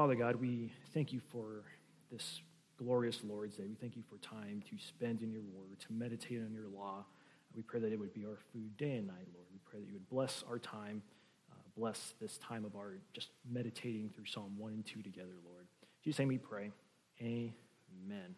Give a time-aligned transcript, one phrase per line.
[0.00, 1.62] Father God, we thank you for
[2.10, 2.40] this
[2.78, 3.64] glorious Lord's Day.
[3.68, 7.04] We thank you for time to spend in your word, to meditate on your law.
[7.54, 9.46] We pray that it would be our food day and night, Lord.
[9.52, 11.02] We pray that you would bless our time,
[11.52, 15.66] uh, bless this time of our just meditating through Psalm 1 and 2 together, Lord.
[15.82, 16.72] In Jesus' name we pray.
[17.20, 18.34] Amen.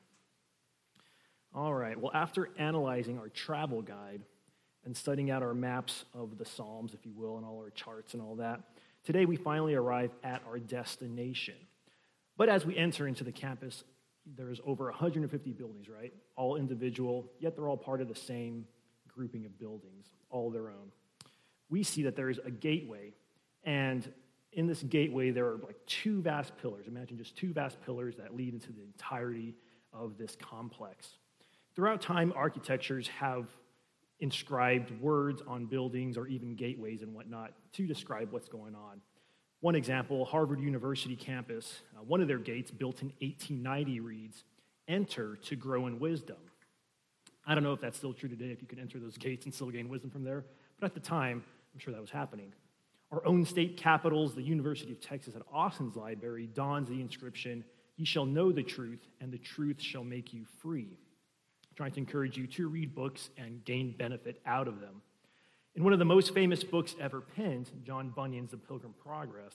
[1.54, 4.22] All right, well, after analyzing our travel guide
[4.84, 8.14] and studying out our maps of the Psalms, if you will, and all our charts
[8.14, 8.62] and all that,
[9.04, 11.54] today we finally arrive at our destination.
[12.36, 13.84] But as we enter into the campus,
[14.36, 16.12] there's over 150 buildings, right?
[16.36, 18.66] All individual, yet they're all part of the same
[19.08, 20.92] grouping of buildings, all their own.
[21.68, 23.12] We see that there is a gateway,
[23.64, 24.10] and
[24.52, 26.86] in this gateway, there are like two vast pillars.
[26.86, 29.54] Imagine just two vast pillars that lead into the entirety
[29.92, 31.08] of this complex.
[31.74, 33.46] Throughout time, architectures have
[34.22, 39.00] inscribed words on buildings or even gateways and whatnot to describe what's going on.
[39.60, 44.44] One example Harvard University campus, uh, one of their gates built in 1890 reads,
[44.88, 46.36] Enter to grow in wisdom.
[47.46, 49.52] I don't know if that's still true today, if you can enter those gates and
[49.52, 50.44] still gain wisdom from there,
[50.78, 51.42] but at the time,
[51.74, 52.52] I'm sure that was happening.
[53.10, 57.64] Our own state capitals, the University of Texas at Austin's library, dons the inscription,
[57.96, 60.98] Ye shall know the truth, and the truth shall make you free.
[61.76, 65.02] Trying to encourage you to read books and gain benefit out of them.
[65.74, 69.54] In one of the most famous books ever penned, John Bunyan's The Pilgrim Progress,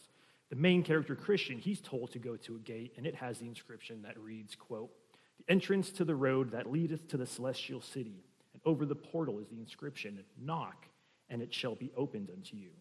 [0.49, 3.47] the main character Christian, he's told to go to a gate, and it has the
[3.47, 4.89] inscription that reads, quote,
[5.37, 8.23] The entrance to the road that leadeth to the celestial city,
[8.53, 10.87] and over the portal is the inscription, Knock,
[11.29, 12.71] and it shall be opened unto you.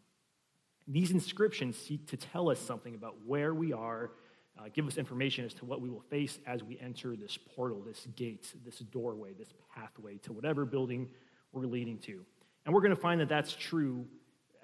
[0.89, 4.12] These inscriptions seek to tell us something about where we are,
[4.58, 7.82] uh, give us information as to what we will face as we enter this portal,
[7.86, 11.08] this gate, this doorway, this pathway to whatever building
[11.52, 12.24] we're leading to.
[12.64, 14.06] And we're going to find that that's true,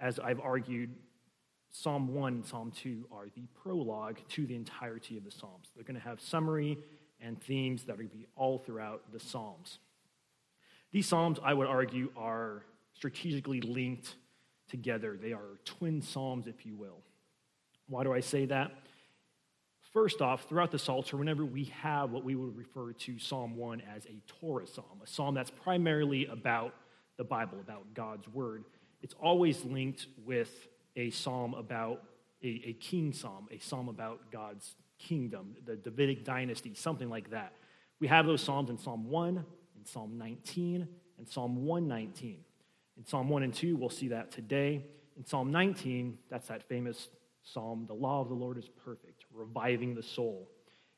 [0.00, 0.90] as I've argued.
[1.70, 5.68] Psalm 1 and Psalm 2 are the prologue to the entirety of the Psalms.
[5.74, 6.78] They're going to have summary
[7.20, 9.78] and themes that are going to be all throughout the Psalms.
[10.90, 12.64] These Psalms, I would argue, are
[12.94, 14.16] strategically linked
[14.68, 15.18] together.
[15.20, 17.00] They are twin Psalms, if you will.
[17.88, 18.72] Why do I say that?
[19.92, 23.82] First off, throughout the Psalter, whenever we have what we would refer to Psalm 1
[23.94, 26.74] as a Torah psalm, a psalm that's primarily about
[27.18, 28.64] the Bible, about God's word,
[29.02, 32.04] it's always linked with a psalm about
[32.42, 37.52] a, a king psalm, a psalm about God's kingdom, the Davidic dynasty, something like that.
[38.00, 40.88] We have those psalms in Psalm 1, in Psalm 19,
[41.18, 42.38] and Psalm 119.
[42.96, 44.86] In Psalm 1 and 2, we'll see that today.
[45.18, 47.08] In Psalm 19, that's that famous
[47.42, 50.48] psalm, the law of the Lord is perfect, reviving the soul.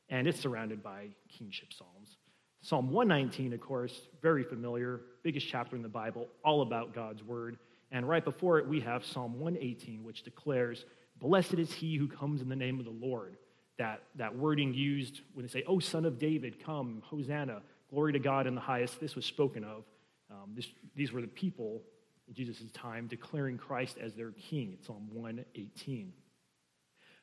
[0.09, 2.17] And it's surrounded by kingship psalms.
[2.61, 7.57] Psalm 119, of course, very familiar, biggest chapter in the Bible, all about God's word.
[7.91, 10.85] And right before it, we have Psalm 118, which declares,
[11.19, 13.37] Blessed is he who comes in the name of the Lord.
[13.77, 18.19] That, that wording used when they say, Oh, son of David, come, Hosanna, glory to
[18.19, 18.99] God in the highest.
[18.99, 19.83] This was spoken of.
[20.31, 21.81] Um, this, these were the people
[22.27, 26.11] in Jesus' time declaring Christ as their king in Psalm 118.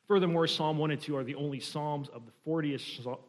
[0.07, 2.77] Furthermore, Psalm 1 and 2 are the only Psalms of the 40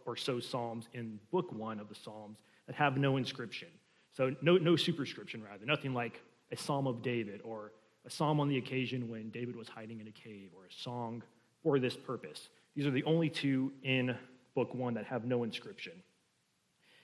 [0.06, 3.68] or so Psalms in Book 1 of the Psalms that have no inscription.
[4.12, 5.64] So, no, no superscription, rather.
[5.66, 6.20] Nothing like
[6.50, 7.72] a Psalm of David or
[8.06, 11.22] a psalm on the occasion when David was hiding in a cave or a song
[11.62, 12.48] for this purpose.
[12.76, 14.16] These are the only two in
[14.54, 15.92] Book 1 that have no inscription.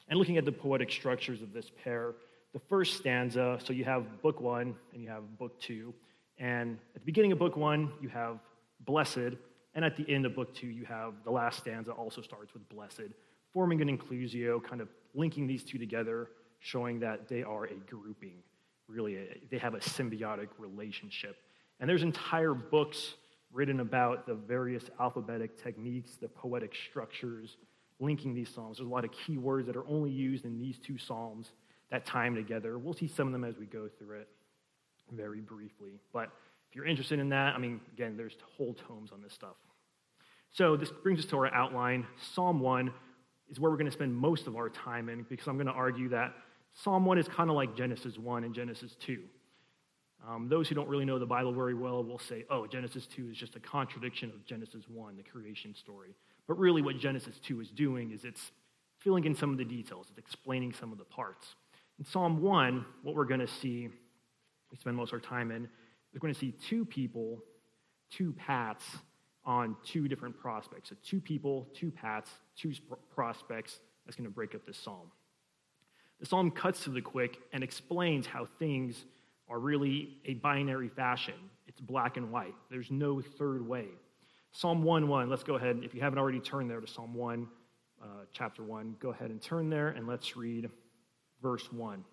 [0.09, 2.14] And looking at the poetic structures of this pair,
[2.53, 5.94] the first stanza, so you have Book 1 and you have Book 2.
[6.38, 8.38] And at the beginning of Book 1, you have
[8.80, 9.36] blessed,
[9.75, 12.69] and at the end of book two, you have the last stanza also starts with
[12.69, 13.12] blessed,
[13.53, 18.42] forming an inclusio, kind of linking these two together, showing that they are a grouping.
[18.88, 21.36] Really, a, they have a symbiotic relationship.
[21.78, 23.14] And there's entire books
[23.53, 27.56] written about the various alphabetic techniques, the poetic structures,
[28.00, 28.78] linking these psalms.
[28.78, 31.53] There's a lot of key words that are only used in these two psalms
[31.91, 32.78] that time together.
[32.78, 34.28] We'll see some of them as we go through it
[35.12, 36.00] very briefly.
[36.12, 36.30] But
[36.69, 39.56] if you're interested in that, I mean, again, there's whole tomes on this stuff.
[40.52, 42.06] So this brings us to our outline.
[42.34, 42.92] Psalm 1
[43.50, 45.72] is where we're going to spend most of our time in because I'm going to
[45.72, 46.34] argue that
[46.72, 49.22] Psalm 1 is kind of like Genesis 1 and Genesis 2.
[50.28, 53.30] Um, those who don't really know the Bible very well will say, oh, Genesis 2
[53.30, 56.14] is just a contradiction of Genesis 1, the creation story.
[56.47, 58.53] But really, what Genesis 2 is doing is it's
[58.98, 61.54] filling in some of the details, it's explaining some of the parts.
[61.98, 63.88] In Psalm 1, what we're going to see,
[64.70, 65.68] we spend most of our time in,
[66.12, 67.38] we're going to see two people,
[68.10, 68.84] two paths
[69.50, 70.91] on two different prospects.
[70.91, 72.72] So, two people, two paths, two
[73.12, 73.80] prospects.
[74.06, 75.10] That's going to break up this psalm.
[76.20, 79.04] The psalm cuts to the quick and explains how things
[79.48, 81.34] are really a binary fashion.
[81.66, 83.86] It's black and white, there's no third way.
[84.52, 85.80] Psalm 1 1, let's go ahead.
[85.82, 87.48] If you haven't already turned there to Psalm 1,
[88.00, 90.70] uh, chapter 1, go ahead and turn there and let's read
[91.42, 92.04] verse 1.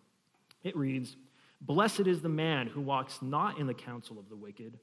[0.63, 1.15] It reads,
[1.61, 4.79] Blessed is the man who walks not in the counsel of the wicked,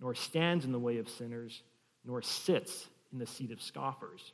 [0.00, 1.62] nor stands in the way of sinners,
[2.04, 4.32] nor sits in the seat of scoffers.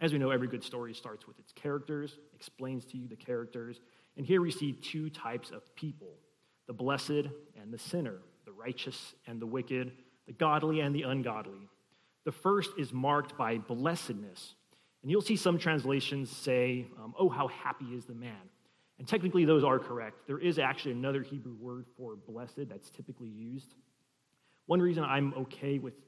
[0.00, 3.80] As we know, every good story starts with its characters, explains to you the characters.
[4.16, 6.14] And here we see two types of people
[6.66, 7.10] the blessed
[7.58, 9.90] and the sinner, the righteous and the wicked,
[10.26, 11.66] the godly and the ungodly.
[12.24, 14.54] The first is marked by blessedness.
[15.02, 18.50] And you'll see some translations say, um, Oh, how happy is the man.
[18.98, 20.26] And technically, those are correct.
[20.26, 23.74] There is actually another Hebrew word for blessed that's typically used.
[24.66, 26.07] One reason I'm okay with, with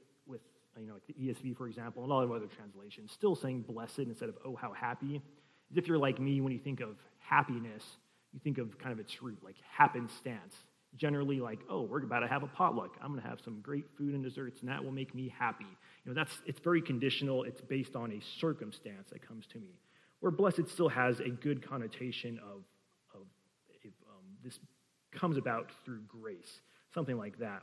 [0.81, 4.01] you know, like the ESV, for example, and all of other translations, still saying blessed
[4.01, 5.23] instead of oh, how happy,
[5.71, 7.85] is if you're like me, when you think of happiness,
[8.33, 10.55] you think of kind of its root, like happenstance
[10.97, 12.97] generally like, oh, we're about to have a potluck.
[13.01, 15.67] I'm going to have some great food and desserts, and that will make me happy.
[16.05, 17.45] You know, that's it's very conditional.
[17.45, 19.79] It's based on a circumstance that comes to me.
[20.21, 22.63] Where blessed still has a good connotation of,
[23.15, 23.23] of
[24.09, 24.59] um, this
[25.13, 26.61] comes about through grace,
[26.93, 27.63] something like that.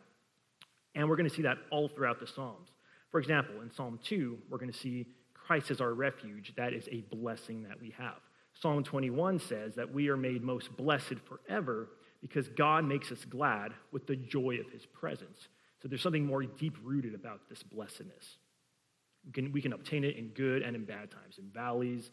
[0.95, 2.69] And we're going to see that all throughout the Psalms.
[3.11, 6.53] For example, in Psalm 2, we're going to see Christ as our refuge.
[6.57, 8.19] That is a blessing that we have.
[8.53, 11.89] Psalm 21 says that we are made most blessed forever
[12.21, 15.47] because God makes us glad with the joy of his presence.
[15.81, 18.37] So there's something more deep rooted about this blessedness.
[19.25, 22.09] We can, we can obtain it in good and in bad times, in valleys,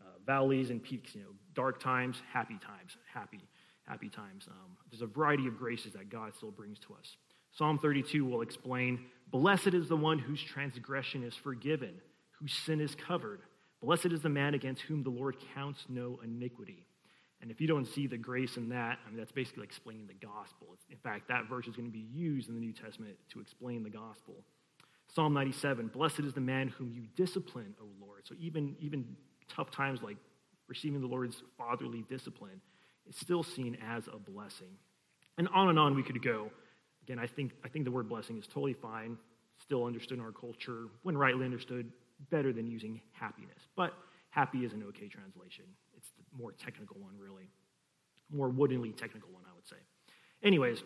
[0.00, 3.40] uh, valleys and peaks, you know, dark times, happy times, happy,
[3.86, 4.46] happy times.
[4.50, 7.16] Um, there's a variety of graces that God still brings to us.
[7.56, 11.94] Psalm 32 will explain Blessed is the one whose transgression is forgiven,
[12.38, 13.40] whose sin is covered.
[13.82, 16.86] Blessed is the man against whom the Lord counts no iniquity.
[17.40, 20.26] And if you don't see the grace in that, I mean, that's basically explaining the
[20.26, 20.68] gospel.
[20.90, 23.82] In fact, that verse is going to be used in the New Testament to explain
[23.82, 24.34] the gospel.
[25.14, 28.26] Psalm 97 Blessed is the man whom you discipline, O Lord.
[28.26, 29.16] So even, even
[29.48, 30.16] tough times like
[30.68, 32.60] receiving the Lord's fatherly discipline
[33.08, 34.76] is still seen as a blessing.
[35.38, 36.50] And on and on we could go.
[37.06, 39.16] Again, I think, I think the word blessing is totally fine,
[39.62, 41.88] still understood in our culture, when rightly understood,
[42.30, 43.60] better than using happiness.
[43.76, 43.92] But
[44.30, 45.66] happy is an okay translation
[45.96, 47.48] It's the more technical one, really.
[48.32, 49.76] More woodenly technical one, I would say.
[50.42, 50.82] Anyways,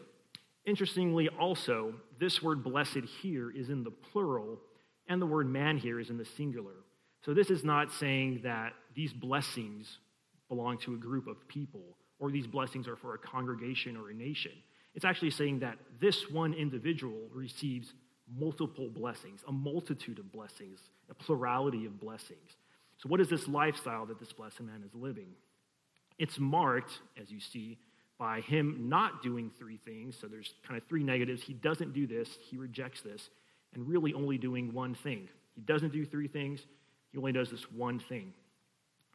[0.67, 4.61] interestingly, also, this word blessed here is in the plural,
[5.09, 6.85] and the word man here is in the singular.
[7.25, 9.99] So this is not saying that these blessings
[10.51, 14.15] belong to a group of people or these blessings are for a congregation or a
[14.15, 14.53] nation.
[14.95, 17.93] It's actually saying that this one individual receives
[18.39, 22.57] multiple blessings, a multitude of blessings, a plurality of blessings.
[22.99, 25.29] So, what is this lifestyle that this blessed man is living?
[26.19, 27.79] It's marked, as you see,
[28.19, 30.17] by him not doing three things.
[30.21, 31.43] So, there's kind of three negatives.
[31.43, 33.31] He doesn't do this, he rejects this,
[33.75, 35.29] and really only doing one thing.
[35.55, 36.61] He doesn't do three things,
[37.13, 38.33] he only does this one thing.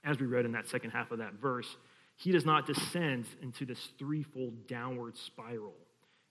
[0.03, 1.77] As we read in that second half of that verse,
[2.15, 5.73] he does not descend into this threefold downward spiral.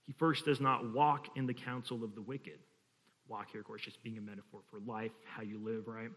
[0.05, 2.59] He first does not walk in the counsel of the wicked.
[3.27, 6.09] Walk here, of course, just being a metaphor for life, how you live, right?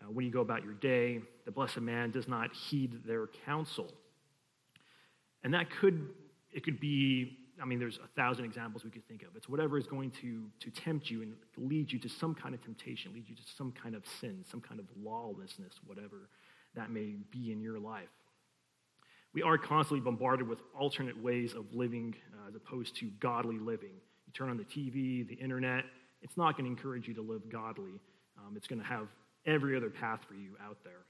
[0.00, 3.90] Uh, when you go about your day, the blessed man does not heed their counsel.
[5.44, 6.08] And that could,
[6.52, 9.28] it could be, I mean, there's a thousand examples we could think of.
[9.34, 12.62] It's whatever is going to, to tempt you and lead you to some kind of
[12.62, 16.28] temptation, lead you to some kind of sin, some kind of lawlessness, whatever
[16.74, 18.08] that may be in your life.
[19.34, 23.94] We are constantly bombarded with alternate ways of living uh, as opposed to godly living.
[24.26, 25.84] You turn on the TV, the internet,
[26.22, 28.00] it's not going to encourage you to live godly.
[28.38, 29.08] Um, it's going to have
[29.44, 31.04] every other path for you out there.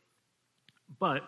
[0.98, 1.22] But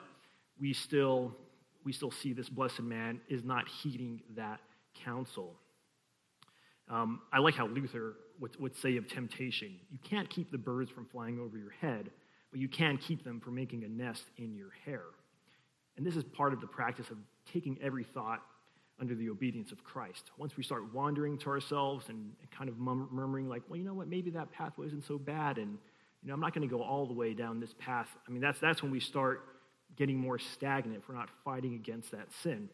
[0.59, 1.37] we still,
[1.85, 4.61] we still see this blessed man is not heeding that
[5.05, 5.55] counsel.
[6.89, 10.91] Um, I like how Luther would, would say of temptation you can't keep the birds
[10.91, 12.11] from flying over your head,
[12.51, 15.03] but you can keep them from making a nest in your hair.
[15.97, 17.19] And this is part of the practice of
[17.53, 18.43] taking every thought
[19.01, 20.31] under the obedience of Christ.
[20.39, 24.09] Once we start wandering to ourselves and, kind of murmuring, like, well, you know what,
[24.09, 25.79] maybe that pathway isn't so bad, and
[26.23, 28.09] you know, I'm not going to go all the way down this path.
[28.27, 29.45] I mean, that's, that's when we start
[29.97, 32.69] getting more stagnant if we're not fighting against that sin.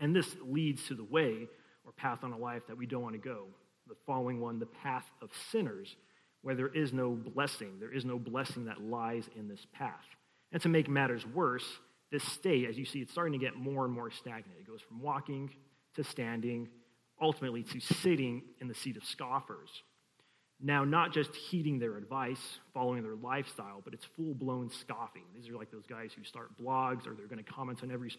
[0.00, 1.48] And this leads to the way
[1.84, 3.44] or path on a life that we don't want to go.
[3.88, 5.94] The following one, the path of sinners,
[6.42, 7.74] where there is no blessing.
[7.78, 10.04] There is no blessing that lies in this path.
[10.50, 11.66] And to make matters worse,
[12.12, 14.60] this state, as you see, it's starting to get more and more stagnant.
[14.60, 15.50] It goes from walking
[15.96, 16.68] to standing,
[17.20, 19.70] ultimately to sitting in the seat of scoffers.
[20.60, 25.24] Now, not just heeding their advice, following their lifestyle, but it's full blown scoffing.
[25.34, 28.12] These are like those guys who start blogs or they're going to comment on every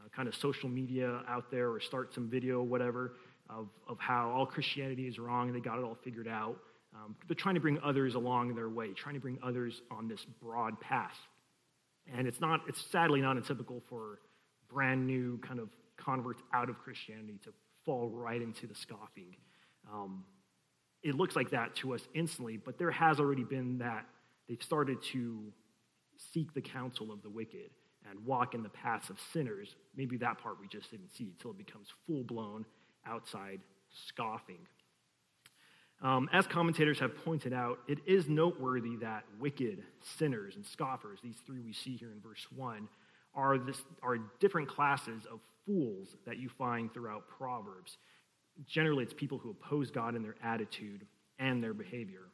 [0.00, 3.12] uh, kind of social media out there or start some video, whatever,
[3.48, 6.56] of, of how all Christianity is wrong and they got it all figured out.
[6.94, 10.24] Um, they're trying to bring others along their way, trying to bring others on this
[10.42, 11.14] broad path.
[12.16, 14.18] And it's not, it's sadly not untypical for
[14.68, 17.52] brand new kind of converts out of Christianity to
[17.84, 19.36] fall right into the scoffing.
[19.92, 20.24] Um,
[21.02, 24.06] it looks like that to us instantly, but there has already been that
[24.48, 25.52] they've started to
[26.32, 27.70] seek the counsel of the wicked
[28.08, 29.74] and walk in the paths of sinners.
[29.96, 32.64] Maybe that part we just didn't see until it becomes full blown
[33.06, 34.66] outside scoffing.
[36.02, 39.82] Um, as commentators have pointed out, it is noteworthy that wicked,
[40.18, 42.88] sinners, and scoffers, these three we see here in verse 1,
[43.34, 47.98] are, this, are different classes of fools that you find throughout Proverbs.
[48.66, 51.06] Generally, it's people who oppose God in their attitude
[51.38, 52.28] and their behavior.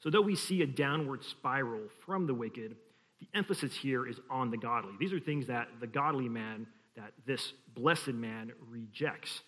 [0.00, 2.76] So, though we see a downward spiral from the wicked,
[3.20, 4.92] the emphasis here is on the godly.
[4.98, 9.42] These are things that the godly man, that this blessed man rejects,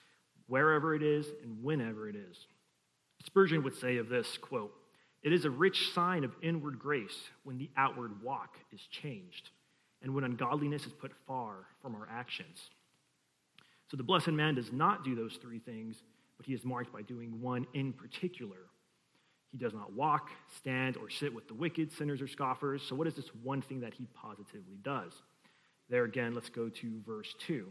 [0.48, 2.46] wherever it is and whenever it is.
[3.24, 4.72] Spurgeon would say of this quote,
[5.22, 9.50] It is a rich sign of inward grace when the outward walk is changed
[10.02, 12.70] and when ungodliness is put far from our actions.
[13.90, 16.02] So the blessed man does not do those three things,
[16.36, 18.56] but he is marked by doing one in particular.
[19.50, 22.82] He does not walk, stand, or sit with the wicked, sinners, or scoffers.
[22.88, 25.12] So, what is this one thing that he positively does?
[25.88, 27.66] There again, let's go to verse 2.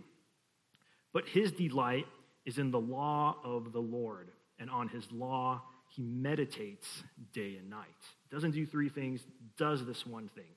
[1.14, 2.06] But his delight
[2.46, 4.30] is in the law of the Lord
[4.60, 6.88] and on his law he meditates
[7.34, 7.88] day and night.
[8.32, 9.22] Doesn't do three things,
[9.58, 10.52] does this one thing.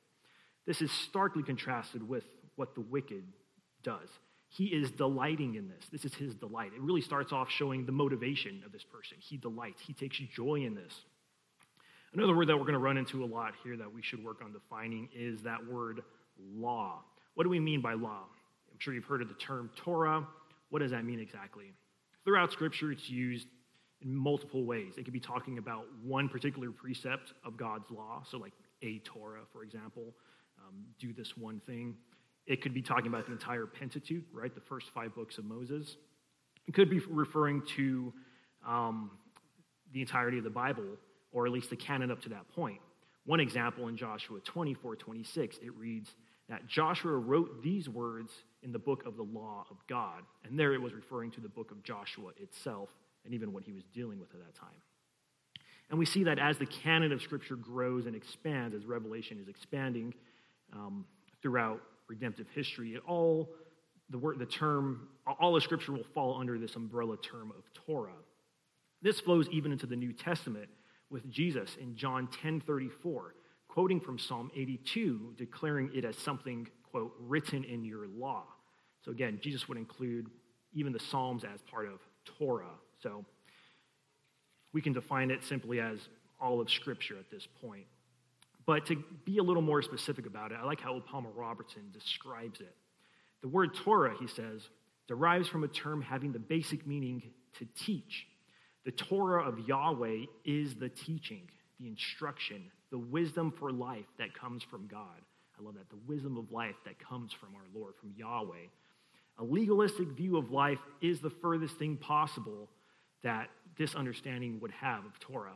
[0.66, 2.24] This is starkly contrasted with
[2.56, 3.24] what the wicked
[3.82, 4.08] does.
[4.48, 5.86] He is delighting in this.
[5.90, 6.72] This is his delight.
[6.74, 9.16] It really starts off showing the motivation of this person.
[9.18, 10.92] He delights, he takes joy in this.
[12.12, 14.42] Another word that we're going to run into a lot here that we should work
[14.44, 16.02] on defining is that word
[16.54, 17.02] law.
[17.34, 18.24] What do we mean by law?
[18.70, 20.26] I'm sure you've heard of the term Torah.
[20.68, 21.72] What does that mean exactly?
[22.24, 23.46] Throughout Scripture, it's used
[24.04, 24.94] in multiple ways.
[24.96, 29.42] It could be talking about one particular precept of God's law, so like a Torah,
[29.52, 30.14] for example,
[30.58, 31.96] um, do this one thing.
[32.46, 35.96] It could be talking about the entire Pentateuch, right, the first five books of Moses.
[36.66, 38.12] It could be referring to
[38.66, 39.10] um,
[39.92, 40.96] the entirety of the Bible,
[41.32, 42.80] or at least the canon up to that point.
[43.24, 46.10] One example in Joshua 24 26, it reads
[46.48, 48.32] that Joshua wrote these words
[48.62, 50.22] in the book of the law of God.
[50.44, 52.90] And there it was referring to the book of Joshua itself
[53.24, 54.68] and even what he was dealing with at that time.
[55.90, 59.48] And we see that as the canon of Scripture grows and expands, as Revelation is
[59.48, 60.14] expanding
[60.72, 61.04] um,
[61.42, 63.50] throughout redemptive history, it all
[64.10, 65.08] the word, the term,
[65.40, 68.12] all of Scripture will fall under this umbrella term of Torah.
[69.00, 70.68] This flows even into the New Testament
[71.10, 73.34] with Jesus in John 10:34,
[73.68, 78.44] quoting from Psalm 82, declaring it as something quote written in your law.
[79.02, 80.30] So again, Jesus would include
[80.72, 82.78] even the Psalms as part of Torah.
[83.02, 83.24] So
[84.72, 85.98] we can define it simply as
[86.40, 87.86] all of Scripture at this point.
[88.64, 92.60] But to be a little more specific about it, I like how Palmer Robertson describes
[92.60, 92.74] it.
[93.42, 94.62] The word Torah, he says,
[95.08, 97.22] derives from a term having the basic meaning
[97.58, 98.26] to teach.
[98.84, 101.48] The Torah of Yahweh is the teaching,
[101.80, 105.20] the instruction, the wisdom for life that comes from God.
[105.58, 105.90] I love that.
[105.90, 108.68] The wisdom of life that comes from our Lord, from Yahweh.
[109.38, 112.68] A legalistic view of life is the furthest thing possible
[113.22, 115.54] that this understanding would have of Torah.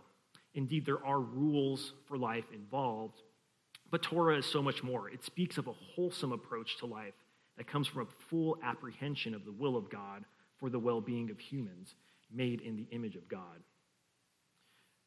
[0.55, 3.21] Indeed, there are rules for life involved,
[3.91, 5.11] but Torah is so much more.
[5.11, 7.15] It speaks of a wholesome approach to life
[7.57, 10.25] that comes from a full apprehension of the will of God
[10.59, 11.95] for the well being of humans
[12.33, 13.63] made in the image of God.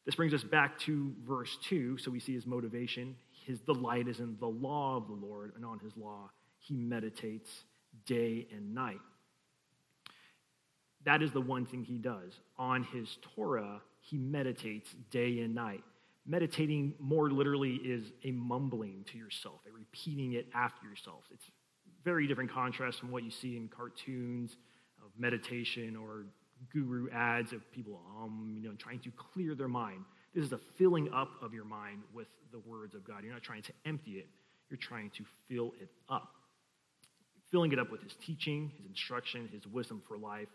[0.06, 1.98] This brings us back to verse 2.
[1.98, 3.16] So we see his motivation.
[3.44, 7.50] His delight is in the law of the Lord, and on his law he meditates
[8.06, 9.00] day and night.
[11.04, 12.32] That is the one thing he does.
[12.58, 15.82] On his Torah, he meditates day and night.
[16.26, 21.24] Meditating more literally is a mumbling to yourself, a repeating it after yourself.
[21.32, 21.50] It's
[22.04, 24.56] very different contrast from what you see in cartoons
[25.04, 26.26] of meditation or
[26.72, 30.04] guru ads of people um, you know, trying to clear their mind.
[30.34, 33.24] This is a filling up of your mind with the words of God.
[33.24, 34.28] You're not trying to empty it,
[34.68, 36.28] you're trying to fill it up.
[37.50, 40.46] Filling it up with his teaching, his instruction, his wisdom for life,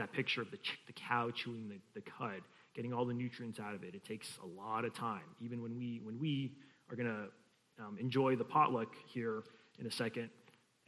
[0.00, 2.42] that picture of the, the cow chewing the, the cud,
[2.74, 3.94] getting all the nutrients out of it.
[3.94, 5.22] It takes a lot of time.
[5.40, 6.52] Even when we, when we
[6.90, 9.42] are going to um, enjoy the potluck here
[9.78, 10.30] in a second,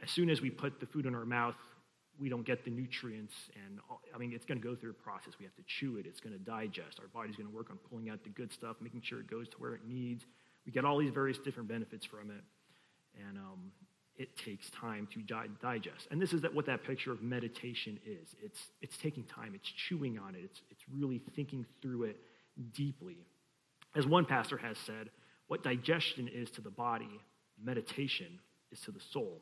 [0.01, 1.55] as soon as we put the food in our mouth,
[2.19, 3.33] we don't get the nutrients.
[3.65, 5.33] And all, I mean, it's going to go through a process.
[5.39, 6.99] We have to chew it, it's going to digest.
[6.99, 9.47] Our body's going to work on pulling out the good stuff, making sure it goes
[9.49, 10.25] to where it needs.
[10.65, 12.43] We get all these various different benefits from it.
[13.27, 13.71] And um,
[14.17, 15.21] it takes time to
[15.61, 16.07] digest.
[16.11, 18.35] And this is that, what that picture of meditation is.
[18.43, 22.17] It's, it's taking time, it's chewing on it, it's, it's really thinking through it
[22.73, 23.17] deeply.
[23.95, 25.09] As one pastor has said,
[25.47, 27.19] what digestion is to the body,
[27.61, 28.39] meditation
[28.71, 29.41] is to the soul.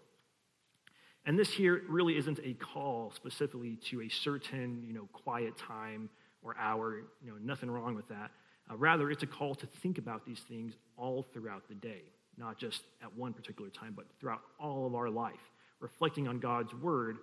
[1.26, 6.10] And this here really isn't a call specifically to a certain, you know, quiet time
[6.42, 8.32] or hour, you know, nothing wrong with that.
[8.70, 12.02] Uh, rather, it's a call to think about these things all throughout the day,
[12.42, 15.40] not just at one particular time, but throughout all of our life,
[15.80, 17.18] reflecting on God's word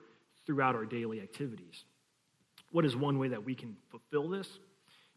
[0.46, 1.84] throughout our daily activities.
[2.70, 4.48] What is one way that we can fulfill this?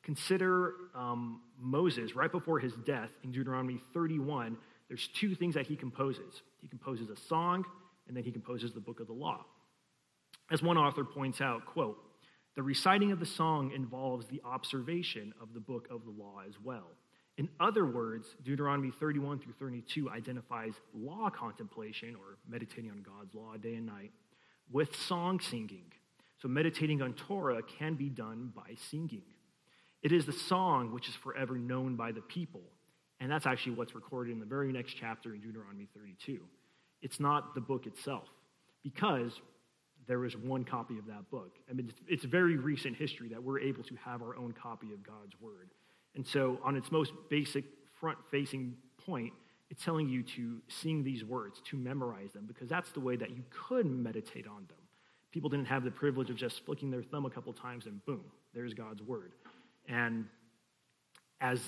[0.03, 4.58] Consider um, Moses right before his death in Deuteronomy 31.
[4.88, 6.41] There's two things that he composes.
[6.62, 7.63] He composes a song,
[8.08, 9.46] and then he composes the book of the law.
[10.50, 11.98] As one author points out, quote,
[12.55, 16.55] the reciting of the song involves the observation of the book of the law as
[16.62, 16.88] well.
[17.41, 23.57] In other words, Deuteronomy 31 through 32 identifies law contemplation or meditating on God's law
[23.57, 24.12] day and night
[24.71, 25.91] with song singing.
[26.39, 29.24] So, meditating on Torah can be done by singing.
[30.03, 32.62] It is the song which is forever known by the people.
[33.19, 36.41] And that's actually what's recorded in the very next chapter in Deuteronomy 32.
[37.01, 38.27] It's not the book itself,
[38.83, 39.41] because
[40.05, 41.55] there is one copy of that book.
[41.67, 45.01] I mean, it's, very recent history that we're able to have our own copy of
[45.01, 45.71] God's word.
[46.15, 47.63] And so, on its most basic
[48.00, 48.75] front facing
[49.06, 49.34] point,
[49.70, 53.30] it's telling you to sing these words, to memorize them, because that's the way that
[53.30, 54.77] you could meditate on them.
[55.32, 58.24] People didn't have the privilege of just flicking their thumb a couple times and boom,
[58.53, 59.32] there's God's word.
[59.88, 60.25] And
[61.39, 61.62] as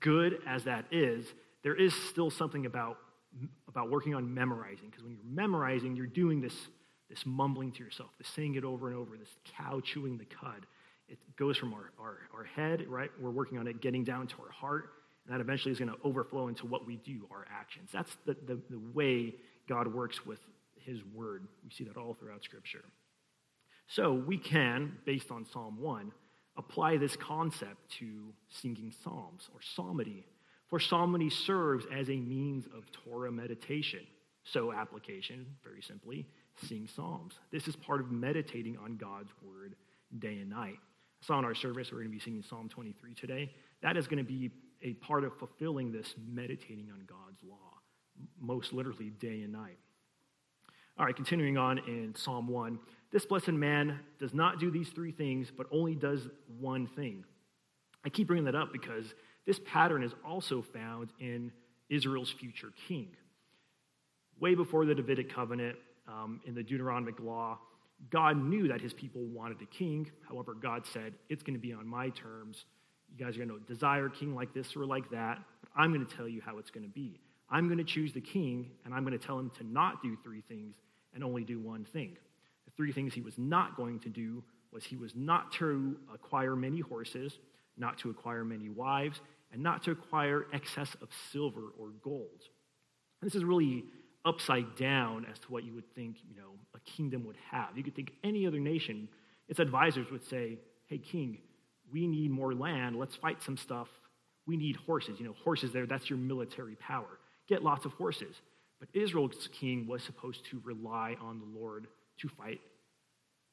[0.00, 1.26] good as that is,
[1.62, 2.98] there is still something about,
[3.66, 6.54] about working on memorizing, because when you're memorizing, you're doing this,
[7.08, 10.66] this mumbling to yourself, this saying it over and over, this cow chewing the cud.
[11.08, 13.10] It goes from our, our, our head, right?
[13.20, 14.90] We're working on it getting down to our heart,
[15.26, 17.90] and that eventually is going to overflow into what we do, our actions.
[17.92, 19.34] That's the, the, the way
[19.68, 20.38] God works with
[20.76, 21.46] his word.
[21.64, 22.84] We see that all throughout Scripture.
[23.86, 26.12] So we can, based on Psalm 1,
[26.56, 30.26] apply this concept to singing psalms or psalmody.
[30.68, 34.00] For psalmody serves as a means of Torah meditation.
[34.44, 36.26] So, application, very simply,
[36.66, 37.38] sing psalms.
[37.50, 39.74] This is part of meditating on God's word
[40.18, 40.78] day and night.
[41.22, 43.50] I saw in our service we're going to be singing Psalm 23 today.
[43.82, 44.50] That is going to be
[44.82, 47.80] a part of fulfilling this meditating on God's law,
[48.40, 49.78] most literally day and night.
[50.98, 52.78] All right, continuing on in Psalm 1.
[53.10, 56.28] This blessed man does not do these three things, but only does
[56.58, 57.24] one thing.
[58.04, 59.14] I keep bringing that up because
[59.46, 61.52] this pattern is also found in
[61.88, 63.08] Israel's future king.
[64.40, 65.76] Way before the Davidic covenant,
[66.06, 67.58] um, in the Deuteronomic law,
[68.10, 70.10] God knew that his people wanted a king.
[70.28, 72.64] However, God said, It's going to be on my terms.
[73.10, 75.92] You guys are going to desire a king like this or like that, but I'm
[75.92, 77.20] going to tell you how it's going to be.
[77.50, 80.16] I'm going to choose the king, and I'm going to tell him to not do
[80.22, 80.76] three things
[81.14, 82.16] and only do one thing.
[82.66, 86.54] The three things he was not going to do was he was not to acquire
[86.54, 87.38] many horses,
[87.78, 89.20] not to acquire many wives,
[89.52, 92.42] and not to acquire excess of silver or gold.
[93.20, 93.84] And this is really
[94.24, 97.76] upside down as to what you would think, you know, a kingdom would have.
[97.76, 99.08] You could think any other nation,
[99.48, 101.38] its advisors would say, "Hey king,
[101.92, 102.96] we need more land.
[102.96, 103.88] Let's fight some stuff.
[104.46, 105.18] We need horses.
[105.20, 107.18] You know, horses there, that's your military power.
[107.48, 108.34] Get lots of horses."
[108.80, 111.88] But Israel's king was supposed to rely on the Lord
[112.18, 112.60] to fight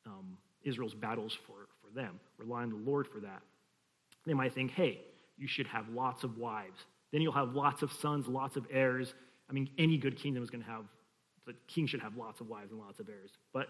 [0.06, 3.42] um, Israel's battles for, for them, rely on the Lord for that.
[4.26, 5.02] They might think, hey,
[5.38, 6.80] you should have lots of wives.
[7.12, 9.14] Then you'll have lots of sons, lots of heirs.
[9.50, 10.86] I mean, any good kingdom is going to have,
[11.46, 13.32] the king should have lots of wives and lots of heirs.
[13.54, 13.68] But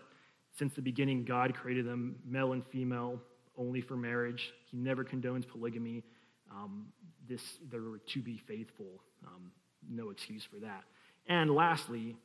[0.57, 3.21] since the beginning, God created them male and female
[3.57, 4.53] only for marriage.
[4.71, 6.03] He never condones polygamy.
[6.51, 6.87] Um,
[7.27, 9.01] this, they were to be faithful.
[9.25, 9.51] Um,
[9.89, 10.83] no excuse for that.
[11.27, 12.15] And lastly,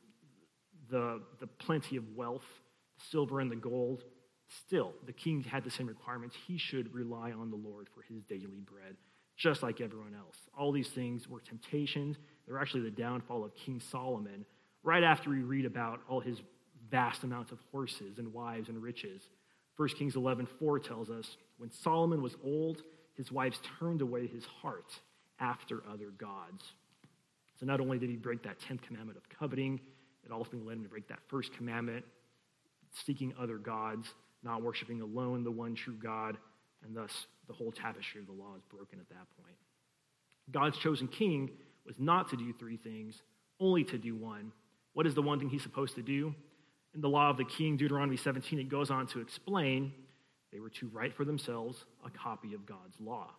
[0.89, 2.45] the, the plenty of wealth,
[2.97, 4.03] the silver and the gold.
[4.67, 6.35] Still, the king had the same requirements.
[6.47, 8.97] He should rely on the Lord for his daily bread,
[9.37, 10.35] just like everyone else.
[10.57, 12.17] All these things were temptations.
[12.45, 14.45] They're actually the downfall of King Solomon,
[14.83, 16.41] right after we read about all his
[16.89, 19.21] vast amounts of horses and wives and riches.
[19.77, 22.83] 1 Kings 11 4 tells us, When Solomon was old,
[23.15, 24.93] his wives turned away his heart
[25.39, 26.73] after other gods.
[27.59, 29.79] So not only did he break that 10th commandment of coveting,
[30.23, 32.05] it ultimately led him to break that first commandment,
[33.05, 34.07] seeking other gods,
[34.43, 36.37] not worshiping alone the one true God,
[36.83, 39.55] and thus the whole tapestry of the law is broken at that point.
[40.51, 41.51] God's chosen king
[41.85, 43.21] was not to do three things,
[43.59, 44.51] only to do one.
[44.93, 46.35] What is the one thing he's supposed to do?
[46.93, 49.93] In the law of the king, Deuteronomy 17, it goes on to explain
[50.51, 53.29] they were to write for themselves a copy of God's law.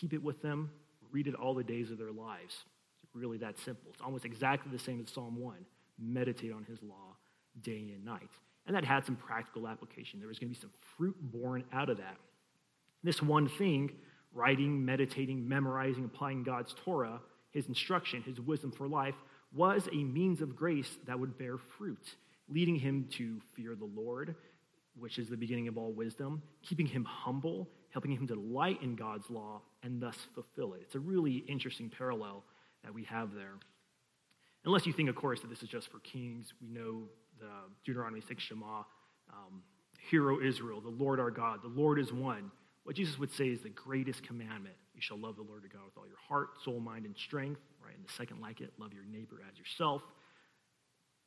[0.00, 0.70] Keep it with them,
[1.10, 2.64] read it all the days of their lives
[3.02, 3.90] It's really that simple.
[3.92, 5.56] It's almost exactly the same as Psalm 1.
[5.98, 7.16] Meditate on his law
[7.62, 8.28] day and night.
[8.66, 10.18] And that had some practical application.
[10.18, 12.16] There was going to be some fruit born out of that.
[13.02, 13.92] This one thing
[14.34, 17.18] writing, meditating, memorizing, applying God's Torah,
[17.50, 19.14] his instruction, his wisdom for life,
[19.54, 22.16] was a means of grace that would bear fruit,
[22.48, 24.34] leading him to fear the Lord,
[24.98, 28.94] which is the beginning of all wisdom, keeping him humble, helping him to delight in
[28.94, 30.80] God's law, and thus fulfill it.
[30.82, 32.44] It's a really interesting parallel
[32.84, 33.54] that we have there.
[34.64, 36.52] Unless you think, of course, that this is just for kings.
[36.60, 37.04] We know
[37.38, 37.50] the
[37.84, 38.82] Deuteronomy 6 Shema,
[39.30, 39.62] um,
[40.10, 42.50] Hear, O Israel, the Lord our God, the Lord is one.
[42.84, 44.74] What Jesus would say is the greatest commandment.
[44.94, 47.60] You shall love the Lord your God with all your heart, soul, mind, and strength.
[47.88, 47.96] Right?
[47.96, 50.02] And the second like it, love your neighbor as yourself.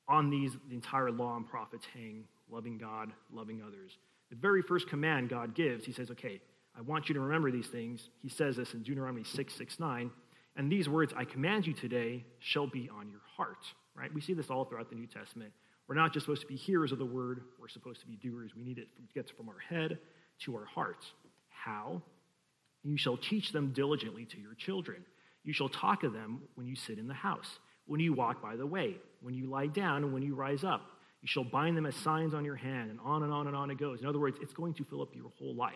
[0.07, 3.97] On these, the entire law and prophets hang loving God, loving others.
[4.29, 6.41] The very first command God gives, he says, okay,
[6.77, 8.09] I want you to remember these things.
[8.21, 10.11] He says this in Deuteronomy 6, 6, 9.
[10.57, 13.65] And these words I command you today shall be on your heart.
[13.95, 14.13] Right?
[14.13, 15.51] We see this all throughout the New Testament.
[15.87, 18.51] We're not just supposed to be hearers of the word, we're supposed to be doers.
[18.55, 19.97] We need it to get from our head
[20.45, 21.05] to our hearts.
[21.49, 22.01] How?
[22.83, 25.03] You shall teach them diligently to your children.
[25.43, 28.55] You shall talk of them when you sit in the house, when you walk by
[28.55, 30.81] the way, when you lie down, and when you rise up.
[31.21, 33.69] You shall bind them as signs on your hand, and on and on and on
[33.69, 34.01] it goes.
[34.01, 35.73] In other words, it's going to fill up your whole life.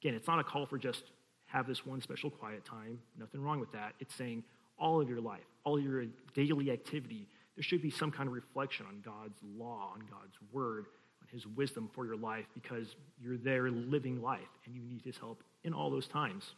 [0.00, 1.02] Again, it's not a call for just
[1.46, 2.98] have this one special quiet time.
[3.18, 3.94] Nothing wrong with that.
[4.00, 4.44] It's saying
[4.78, 8.86] all of your life, all your daily activity, there should be some kind of reflection
[8.86, 10.86] on God's law, on God's word,
[11.22, 15.16] on his wisdom for your life because you're there living life and you need his
[15.16, 16.54] help in all those times.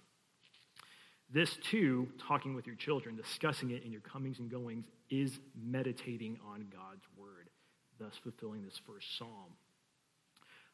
[1.33, 6.39] This, too, talking with your children, discussing it in your comings and goings, is meditating
[6.47, 7.51] on God's word,
[7.99, 9.55] thus fulfilling this first psalm.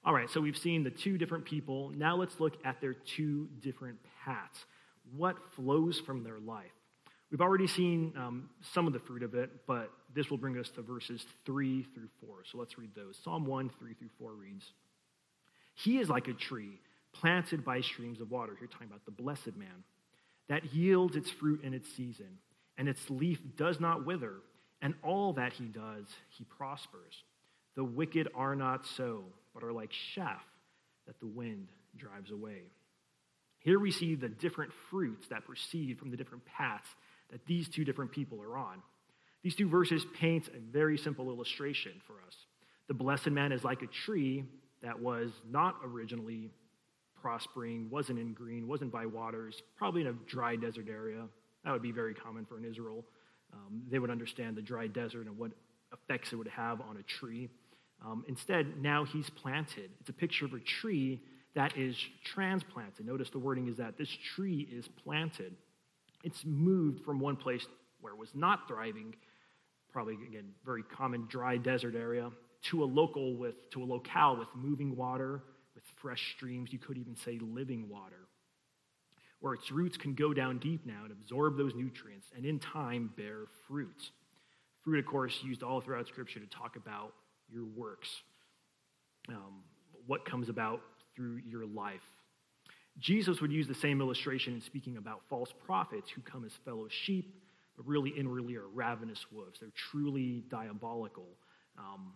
[0.04, 1.90] All right, so we've seen the two different people.
[1.90, 4.64] Now let's look at their two different paths.
[5.16, 6.72] What flows from their life?
[7.30, 10.68] We've already seen um, some of the fruit of it, but this will bring us
[10.70, 12.44] to verses 3 through 4.
[12.50, 13.18] So let's read those.
[13.24, 14.64] Psalm 1, 3 through 4 reads
[15.74, 16.78] He is like a tree
[17.14, 18.54] planted by streams of water.
[18.58, 19.84] Here, talking about the blessed man,
[20.52, 22.28] that yields its fruit in its season,
[22.76, 24.34] and its leaf does not wither,
[24.82, 27.24] and all that he does, he prospers.
[27.74, 30.44] The wicked are not so, but are like chaff
[31.06, 32.64] that the wind drives away.
[33.60, 36.88] Here we see the different fruits that proceed from the different paths
[37.30, 38.82] that these two different people are on.
[39.42, 42.36] These two verses paint a very simple illustration for us.
[42.88, 44.44] The blessed man is like a tree
[44.82, 46.50] that was not originally
[47.22, 51.22] prospering, wasn't in green, wasn't by waters, probably in a dry desert area.
[51.64, 53.04] That would be very common for an Israel.
[53.52, 55.52] Um, they would understand the dry desert and what
[55.92, 57.48] effects it would have on a tree.
[58.04, 59.90] Um, instead, now he's planted.
[60.00, 61.20] It's a picture of a tree
[61.54, 63.06] that is transplanted.
[63.06, 65.54] Notice the wording is that this tree is planted.
[66.24, 67.66] It's moved from one place
[68.00, 69.14] where it was not thriving,
[69.92, 72.30] probably again very common dry desert area,
[72.70, 75.42] to a local with to a locale with moving water,
[75.82, 76.72] with fresh streams.
[76.72, 78.28] You could even say living water,
[79.40, 83.10] where its roots can go down deep now and absorb those nutrients, and in time
[83.16, 84.10] bear fruit.
[84.82, 87.12] Fruit, of course, used all throughout Scripture to talk about
[87.48, 88.08] your works,
[89.28, 89.62] um,
[90.06, 90.80] what comes about
[91.14, 92.00] through your life.
[92.98, 96.88] Jesus would use the same illustration in speaking about false prophets who come as fellow
[96.88, 97.34] sheep,
[97.76, 99.60] but really inwardly are ravenous wolves.
[99.60, 101.28] They're truly diabolical.
[101.78, 102.12] Um,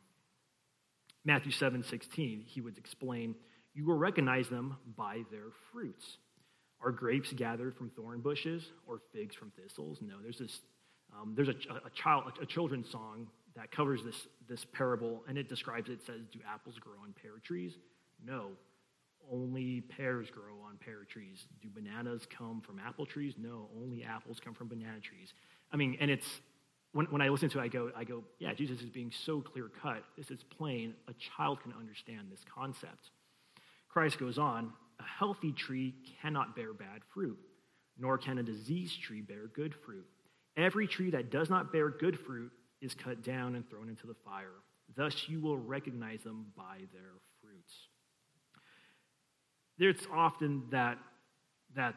[1.24, 3.34] Matthew 7 16, he would explain,
[3.76, 6.18] You will recognize them by their fruits.
[6.82, 9.98] Are grapes gathered from thorn bushes or figs from thistles?
[10.00, 10.60] No, there's this.
[11.14, 15.48] Um, there's a, a, child, a children's song that covers this, this parable, and it
[15.48, 16.00] describes it.
[16.04, 17.74] Says, Do apples grow on pear trees?
[18.24, 18.48] No
[19.32, 21.46] only pears grow on pear trees.
[21.62, 23.34] Do bananas come from apple trees?
[23.36, 25.32] No, only apples come from banana trees.
[25.72, 26.26] I mean, and it's
[26.92, 29.40] when, when I listen to it, I go, I go, yeah, Jesus is being so
[29.40, 30.02] clear cut.
[30.16, 30.94] This is plain.
[31.08, 33.10] A child can understand this concept.
[33.96, 37.38] Christ goes on, a healthy tree cannot bear bad fruit,
[37.98, 40.04] nor can a diseased tree bear good fruit.
[40.56, 44.16] Every tree that does not bear good fruit is cut down and thrown into the
[44.24, 44.52] fire.
[44.96, 47.72] Thus you will recognize them by their fruits
[49.78, 50.98] there's often that,
[51.74, 51.94] that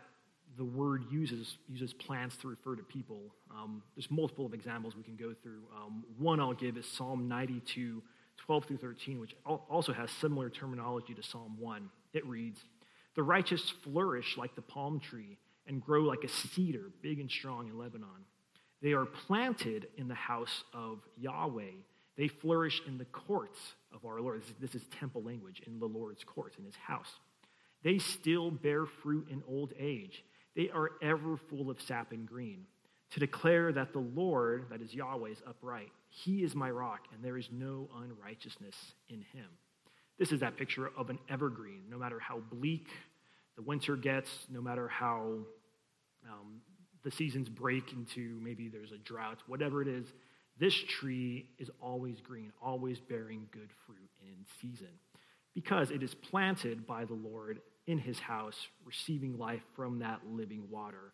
[0.57, 3.33] the word uses, uses plants to refer to people.
[3.51, 5.63] Um, there's multiple examples we can go through.
[5.75, 8.01] Um, one I'll give is Psalm 92,
[8.49, 11.87] 12 through 13, which also has similar terminology to Psalm 1.
[12.13, 12.59] It reads,
[13.13, 17.67] The righteous flourish like the palm tree and grow like a cedar, big and strong
[17.67, 18.25] in Lebanon.
[18.81, 21.75] They are planted in the house of Yahweh.
[22.17, 23.59] They flourish in the courts
[23.93, 24.41] of our Lord.
[24.59, 27.19] This is, temple language, in the Lord's courts, in his house.
[27.83, 30.23] They still bear fruit in old age.
[30.55, 32.65] They are ever full of sap and green.
[33.11, 35.91] To declare that the Lord, that is Yahweh, is upright.
[36.09, 38.75] He is my rock, and there is no unrighteousness
[39.09, 39.47] in him.
[40.19, 41.83] This is that picture of an evergreen.
[41.89, 42.87] No matter how bleak
[43.55, 45.39] the winter gets, no matter how
[46.29, 46.61] um,
[47.03, 50.05] the seasons break into maybe there's a drought, whatever it is,
[50.59, 54.99] this tree is always green, always bearing good fruit in season,
[55.55, 60.67] because it is planted by the Lord in his house, receiving life from that living
[60.69, 61.13] water.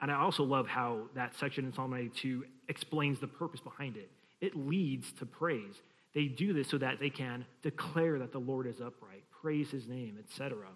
[0.00, 4.10] And I also love how that section in Psalm 92 explains the purpose behind it.
[4.40, 5.74] It leads to praise.
[6.14, 9.86] They do this so that they can declare that the Lord is upright, praise his
[9.86, 10.66] name, etc.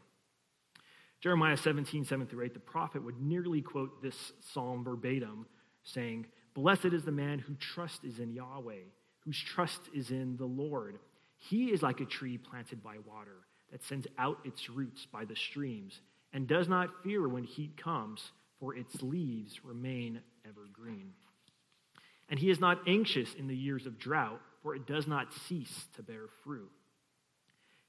[1.21, 5.47] Jeremiah 17, 7 through 8, the prophet would nearly quote this psalm verbatim,
[5.83, 8.85] saying, Blessed is the man whose trust is in Yahweh,
[9.21, 10.99] whose trust is in the Lord.
[11.37, 15.37] He is like a tree planted by water that sends out its roots by the
[15.37, 16.01] streams
[16.33, 21.13] and does not fear when heat comes, for its leaves remain evergreen.
[22.29, 25.87] And he is not anxious in the years of drought, for it does not cease
[25.97, 26.71] to bear fruit.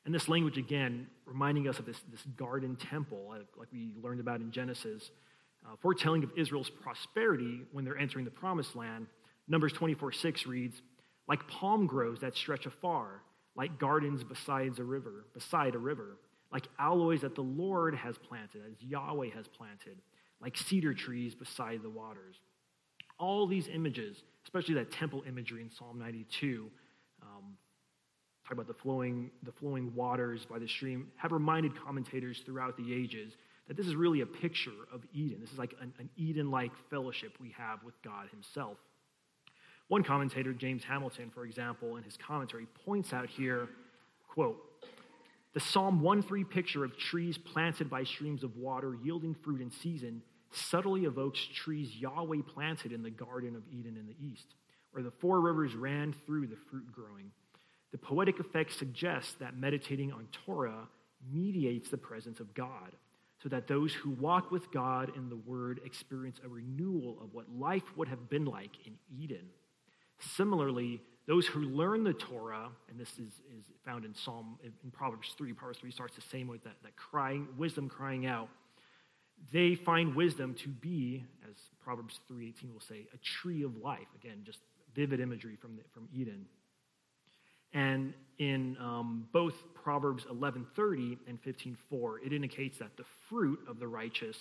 [0.05, 4.19] And this language, again, reminding us of this, this garden temple, like, like we learned
[4.19, 5.11] about in Genesis,
[5.63, 9.05] uh, foretelling of Israel's prosperity when they're entering the promised land.
[9.47, 10.81] Numbers 24 6 reads,
[11.27, 13.21] Like palm groves that stretch afar,
[13.55, 16.17] like gardens beside a river, beside a river,
[16.51, 19.97] like aloes that the Lord has planted, as Yahweh has planted,
[20.41, 22.35] like cedar trees beside the waters.
[23.19, 26.69] All these images, especially that temple imagery in Psalm 92,
[27.21, 27.57] um,
[28.43, 32.93] talk about the flowing, the flowing waters by the stream, have reminded commentators throughout the
[32.93, 33.33] ages
[33.67, 35.37] that this is really a picture of Eden.
[35.39, 38.77] This is like an, an Eden like fellowship we have with God Himself.
[39.87, 43.67] One commentator, James Hamilton, for example, in his commentary, points out here,
[44.29, 44.57] quote,
[45.53, 49.69] the Psalm 1 3 picture of trees planted by streams of water yielding fruit in
[49.69, 54.55] season subtly evokes trees Yahweh planted in the Garden of Eden in the east,
[54.91, 57.31] where the four rivers ran through the fruit growing.
[57.91, 60.87] The poetic effect suggests that meditating on Torah
[61.31, 62.91] mediates the presence of God,
[63.43, 67.45] so that those who walk with God in the Word experience a renewal of what
[67.57, 69.47] life would have been like in Eden.
[70.19, 75.33] Similarly, those who learn the Torah, and this is, is found in Psalm, in Proverbs
[75.37, 78.49] 3, Proverbs 3 starts the same with that, that crying, wisdom crying out.
[79.51, 84.07] They find wisdom to be, as Proverbs 3.18 will say, a tree of life.
[84.15, 84.59] Again, just
[84.95, 86.45] vivid imagery from, the, from Eden.
[87.73, 93.87] And in um, both Proverbs 11.30 and 15.4, it indicates that the fruit of the
[93.87, 94.37] righteous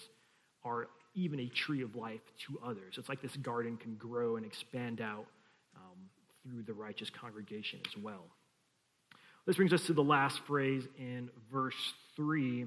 [0.65, 2.95] are even a tree of life to others.
[2.99, 5.27] It's like this garden can grow and expand out
[6.43, 8.25] through the righteous congregation as well.
[9.47, 11.75] This brings us to the last phrase in verse
[12.17, 12.67] 3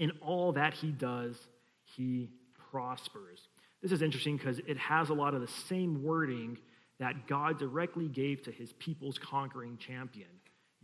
[0.00, 1.36] In all that he does,
[1.84, 2.30] he
[2.72, 3.38] prospers.
[3.80, 6.58] This is interesting because it has a lot of the same wording
[6.98, 10.28] that God directly gave to his people's conquering champion.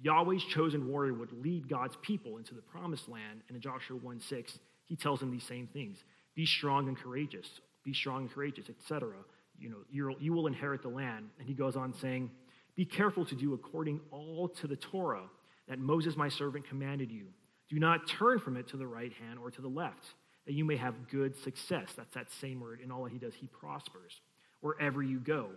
[0.01, 4.21] Yahweh's chosen warrior would lead God's people into the promised land, and in Joshua 1
[4.21, 5.99] 6, he tells them these same things
[6.37, 7.49] Be strong and courageous,
[7.83, 9.15] be strong and courageous, etc
[9.59, 11.29] you know, you will inherit the land.
[11.39, 12.31] And he goes on saying,
[12.75, 15.29] Be careful to do according all to the Torah
[15.69, 17.27] that Moses my servant commanded you.
[17.69, 20.05] Do not turn from it to the right hand or to the left,
[20.47, 21.89] that you may have good success.
[21.97, 22.81] That's that same word.
[22.83, 24.21] In all that he does, he prospers
[24.61, 25.51] wherever you go.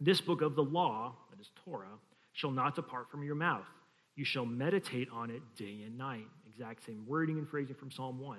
[0.00, 1.98] This book of the law, that is Torah,
[2.32, 3.66] shall not depart from your mouth.
[4.14, 6.26] You shall meditate on it day and night.
[6.46, 8.38] Exact same wording and phrasing from Psalm 1.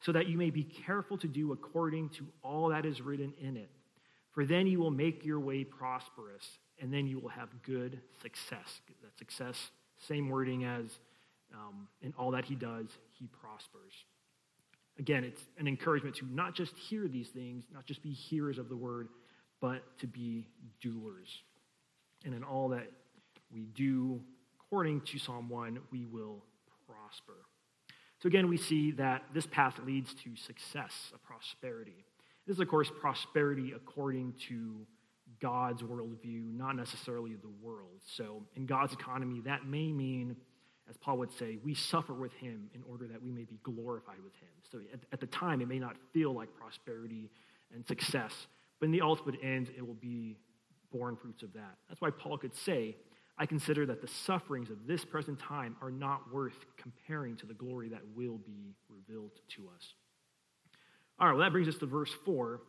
[0.00, 3.56] So that you may be careful to do according to all that is written in
[3.56, 3.70] it.
[4.32, 8.80] For then you will make your way prosperous, and then you will have good success.
[9.02, 9.70] That success,
[10.08, 10.98] same wording as
[11.54, 12.86] um, in all that he does,
[13.18, 13.92] he prospers.
[14.98, 18.68] Again, it's an encouragement to not just hear these things, not just be hearers of
[18.68, 19.08] the word,
[19.60, 20.48] but to be
[20.80, 21.42] doers.
[22.24, 22.90] And in all that
[23.52, 24.20] we do,
[24.60, 26.44] according to Psalm 1, we will
[26.86, 27.34] prosper.
[28.20, 32.04] So again, we see that this path leads to success, a prosperity.
[32.46, 34.86] This is, of course, prosperity according to
[35.40, 38.00] God's worldview, not necessarily the world.
[38.16, 40.36] So, in God's economy, that may mean,
[40.92, 44.22] as Paul would say, we suffer with him in order that we may be glorified
[44.22, 44.50] with him.
[44.70, 47.30] So, at, at the time, it may not feel like prosperity
[47.74, 48.46] and success,
[48.78, 50.36] but in the ultimate end, it will be
[50.92, 51.78] born fruits of that.
[51.88, 52.94] That's why Paul could say,
[53.38, 57.54] I consider that the sufferings of this present time are not worth comparing to the
[57.54, 59.94] glory that will be revealed to us.
[61.18, 62.60] All right, well, that brings us to verse 4,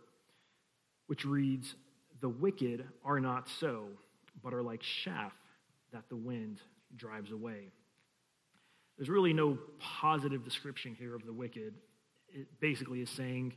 [1.07, 1.75] which reads
[2.21, 3.87] The wicked are not so,
[4.41, 5.33] but are like chaff
[5.91, 6.61] that the wind
[6.95, 7.73] drives away.
[8.97, 11.73] There's really no positive description here of the wicked.
[12.29, 13.53] It basically is saying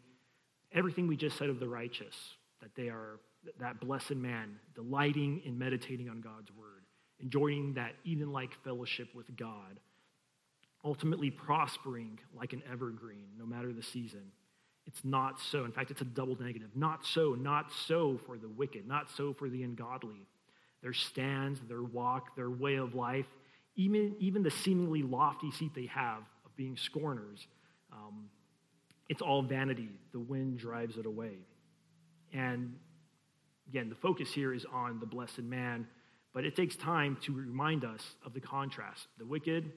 [0.73, 2.17] everything we just said of the righteous,
[2.61, 3.21] that they are
[3.61, 6.83] that blessed man, delighting in meditating on God's word,
[7.21, 9.79] enjoying that Eden like fellowship with God.
[10.87, 14.23] ultimately prospering like an evergreen, no matter the season.
[14.87, 15.65] It's not so.
[15.65, 16.71] In fact, it's a double negative.
[16.77, 20.29] Not so, not so for the wicked, not so for the ungodly.
[20.83, 23.27] Their stands, their walk, their way of life,
[23.77, 27.47] even, even the seemingly lofty seat they have of being scorners,
[27.93, 28.29] um,
[29.09, 29.91] it's all vanity.
[30.13, 31.37] The wind drives it away.
[32.33, 32.75] And
[33.69, 35.87] again, the focus here is on the blessed man,
[36.33, 39.07] but it takes time to remind us of the contrast.
[39.19, 39.73] The wicked,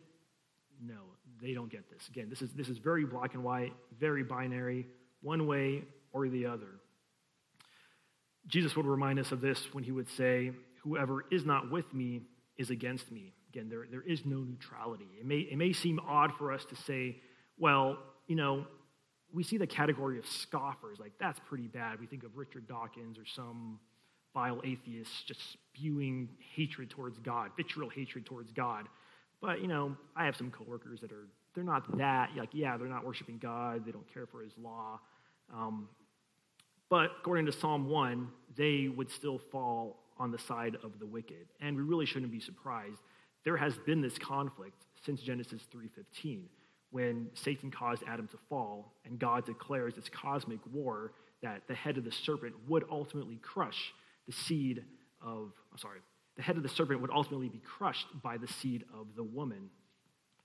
[0.82, 1.02] no,
[1.42, 2.08] they don't get this.
[2.08, 4.88] Again, this is, this is very black and white, very binary,
[5.22, 6.80] one way or the other.
[8.48, 10.52] Jesus would remind us of this when he would say,
[10.84, 12.22] Whoever is not with me
[12.58, 13.34] is against me.
[13.50, 15.08] Again, there, there is no neutrality.
[15.20, 17.18] It may, it may seem odd for us to say,
[17.58, 18.66] well, you know,
[19.34, 22.00] we see the category of scoffers, like that's pretty bad.
[22.00, 23.80] We think of Richard Dawkins or some
[24.34, 28.88] vile atheist just spewing hatred towards God, vitriol hatred towards God.
[29.42, 32.88] But, you know, I have some coworkers that are, they're not that, like, yeah, they're
[32.88, 35.00] not worshiping God, they don't care for his law.
[35.54, 35.90] Um,
[36.90, 41.48] but according to Psalm 1, they would still fall on the side of the wicked.
[41.62, 43.00] And we really shouldn't be surprised.
[43.50, 46.48] There has been this conflict since Genesis 3:15
[46.92, 51.98] when Satan caused Adam to fall, and God declares this cosmic war that the head
[51.98, 53.92] of the serpent would ultimately crush
[54.28, 54.86] the seed
[55.20, 56.02] of, I'm sorry,
[56.36, 59.72] the head of the serpent would ultimately be crushed by the seed of the woman.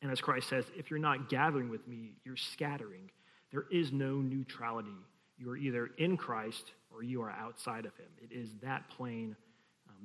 [0.00, 3.10] And as Christ says, if you're not gathering with me, you're scattering.
[3.50, 4.96] There is no neutrality.
[5.36, 8.08] You are either in Christ or you are outside of him.
[8.22, 9.36] It is that plain,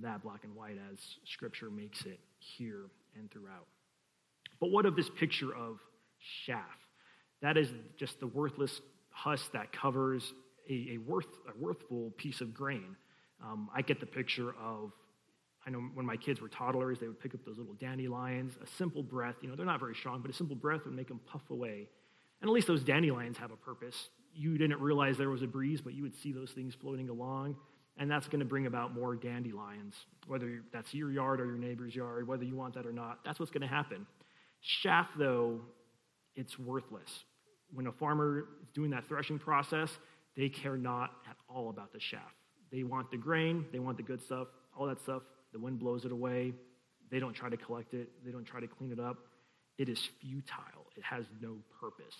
[0.02, 2.86] that black and white as Scripture makes it here
[3.16, 3.68] and throughout.
[4.60, 5.80] But what of this picture of
[6.46, 6.64] chaff.
[7.42, 8.82] That is just the worthless
[9.12, 10.34] husk that covers
[10.70, 12.96] a, a, worth, a worthful piece of grain.
[13.44, 14.92] Um, I get the picture of,
[15.66, 18.54] I know when my kids were toddlers, they would pick up those little dandelions.
[18.62, 21.08] A simple breath, you know, they're not very strong, but a simple breath would make
[21.08, 21.88] them puff away.
[22.42, 24.10] And at least those dandelions have a purpose.
[24.34, 27.56] You didn't realize there was a breeze, but you would see those things floating along,
[28.00, 29.94] and that's going to bring about more dandelions.
[30.26, 33.40] Whether that's your yard or your neighbor's yard, whether you want that or not, that's
[33.40, 34.08] what's going to happen.
[34.82, 35.60] Chaff, though,
[36.36, 37.10] it's worthless.
[37.74, 39.92] When a farmer is doing that threshing process,
[40.38, 42.34] they care not at all about the chaff.
[42.72, 45.24] They want the grain, they want the good stuff, all that stuff.
[45.52, 46.54] The wind blows it away.
[47.12, 49.18] They don't try to collect it, they don't try to clean it up.
[49.78, 52.16] It is futile, it has no purpose.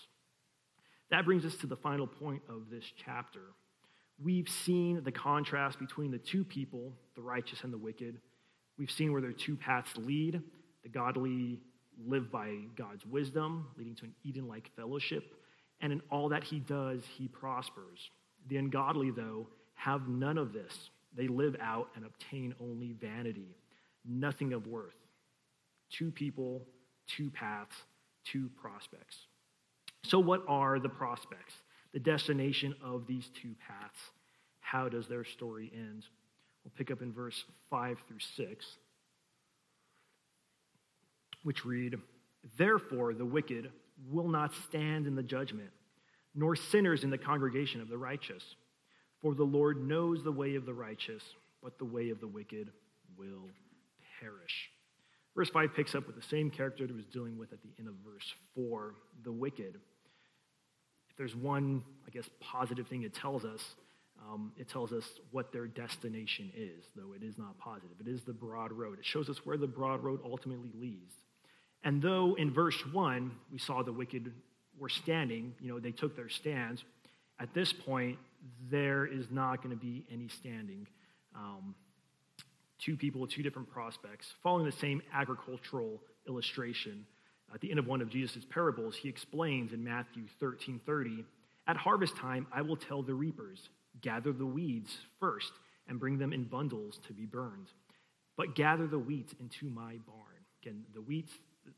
[1.12, 3.42] That brings us to the final point of this chapter.
[4.24, 8.20] We've seen the contrast between the two people, the righteous and the wicked.
[8.78, 10.42] We've seen where their two paths lead.
[10.84, 11.60] The godly
[12.06, 15.24] live by God's wisdom, leading to an Eden like fellowship.
[15.82, 18.10] And in all that he does, he prospers.
[18.48, 20.90] The ungodly, though, have none of this.
[21.16, 23.56] They live out and obtain only vanity,
[24.06, 24.96] nothing of worth.
[25.90, 26.66] Two people,
[27.08, 27.76] two paths,
[28.24, 29.18] two prospects.
[30.04, 31.54] So, what are the prospects?
[31.94, 34.00] The destination of these two paths?
[34.60, 36.06] How does their story end?
[36.64, 38.66] We'll pick up in verse 5 through 6
[41.44, 41.96] which read,
[42.58, 43.72] Therefore the wicked
[44.10, 45.70] will not stand in the judgment,
[46.36, 48.44] nor sinners in the congregation of the righteous.
[49.22, 51.24] For the Lord knows the way of the righteous,
[51.62, 52.70] but the way of the wicked
[53.18, 53.50] will
[54.22, 54.70] perish.
[55.36, 57.88] Verse 5 picks up with the same character that was dealing with at the end
[57.88, 59.80] of verse 4 the wicked.
[61.20, 63.76] There's one, I guess, positive thing it tells us,
[64.32, 67.98] um, it tells us what their destination is, though it is not positive.
[68.00, 69.00] It is the broad road.
[69.00, 71.14] It shows us where the broad road ultimately leads.
[71.84, 74.32] And though in verse 1 we saw the wicked
[74.80, 76.86] were standing, you know, they took their stands,
[77.38, 78.18] at this point
[78.72, 80.88] there is not going to be any standing.
[81.36, 81.76] Um,
[82.80, 87.06] two people two different prospects, following the same agricultural illustration.
[87.54, 91.26] At the end of one of Jesus' parables, he explains in Matthew 13 30,
[91.68, 93.70] At harvest time, I will tell the reapers,
[94.02, 95.52] gather the weeds first
[95.88, 97.68] and bring them in bundles to be burned.
[98.38, 100.46] But gather the wheat into my barn.
[100.62, 101.30] Again, the wheat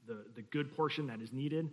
[0.07, 1.69] the, the good portion that is needed,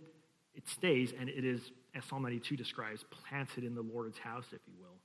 [0.53, 4.59] it stays, and it is, as Psalm 92 describes, planted in the Lord's house, if
[4.67, 4.95] you will.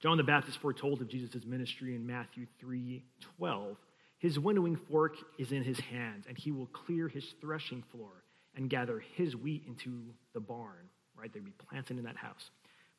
[0.00, 3.02] John the Baptist foretold of Jesus' ministry in Matthew 3
[3.38, 3.76] 12.
[4.20, 8.22] His winnowing fork is in his hand, and he will clear his threshing floor
[8.54, 10.02] and gather his wheat into
[10.34, 11.32] the barn, right?
[11.32, 12.50] They'll be planted in that house.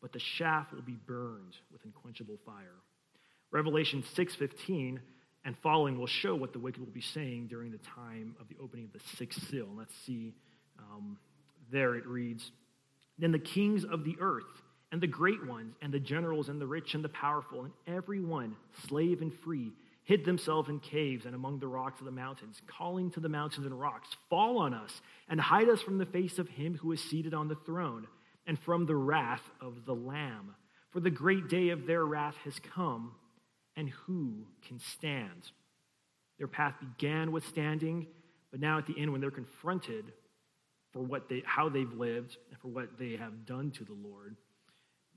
[0.02, 2.76] But the chaff will be burned with unquenchable fire.
[3.52, 5.00] Revelation 6:15
[5.46, 8.58] and following will show what the wicked will be saying during the time of the
[8.60, 9.66] opening of the sixth seal.
[9.66, 10.34] And let's see,
[10.80, 11.20] um,
[11.72, 12.52] there it reads
[13.20, 16.66] Then the kings of the earth, and the great ones, and the generals, and the
[16.66, 18.56] rich, and the powerful, and everyone,
[18.88, 19.72] slave and free,
[20.04, 23.66] hid themselves in caves and among the rocks of the mountains, calling to the mountains
[23.66, 27.02] and rocks, Fall on us and hide us from the face of him who is
[27.02, 28.08] seated on the throne
[28.48, 30.56] and from the wrath of the Lamb.
[30.92, 33.14] For the great day of their wrath has come,
[33.76, 35.52] and who can stand?
[36.38, 38.08] Their path began with standing,
[38.50, 40.12] but now at the end, when they're confronted
[40.92, 44.36] for what they, how they've lived and for what they have done to the Lord,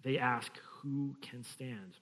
[0.04, 1.96] they ask, Who can stand?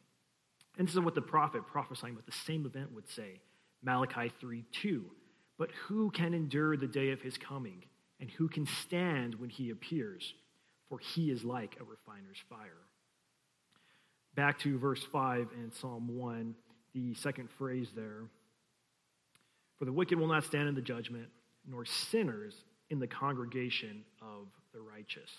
[0.79, 3.41] And this is what the prophet prophesying about the same event would say
[3.83, 5.05] Malachi 3 2.
[5.59, 7.85] But who can endure the day of his coming?
[8.21, 10.35] And who can stand when he appears?
[10.89, 12.79] For he is like a refiner's fire.
[14.35, 16.55] Back to verse 5 in Psalm 1,
[16.95, 18.25] the second phrase there.
[19.79, 21.29] For the wicked will not stand in the judgment,
[21.69, 22.55] nor sinners
[22.91, 25.31] in the congregation of the righteous.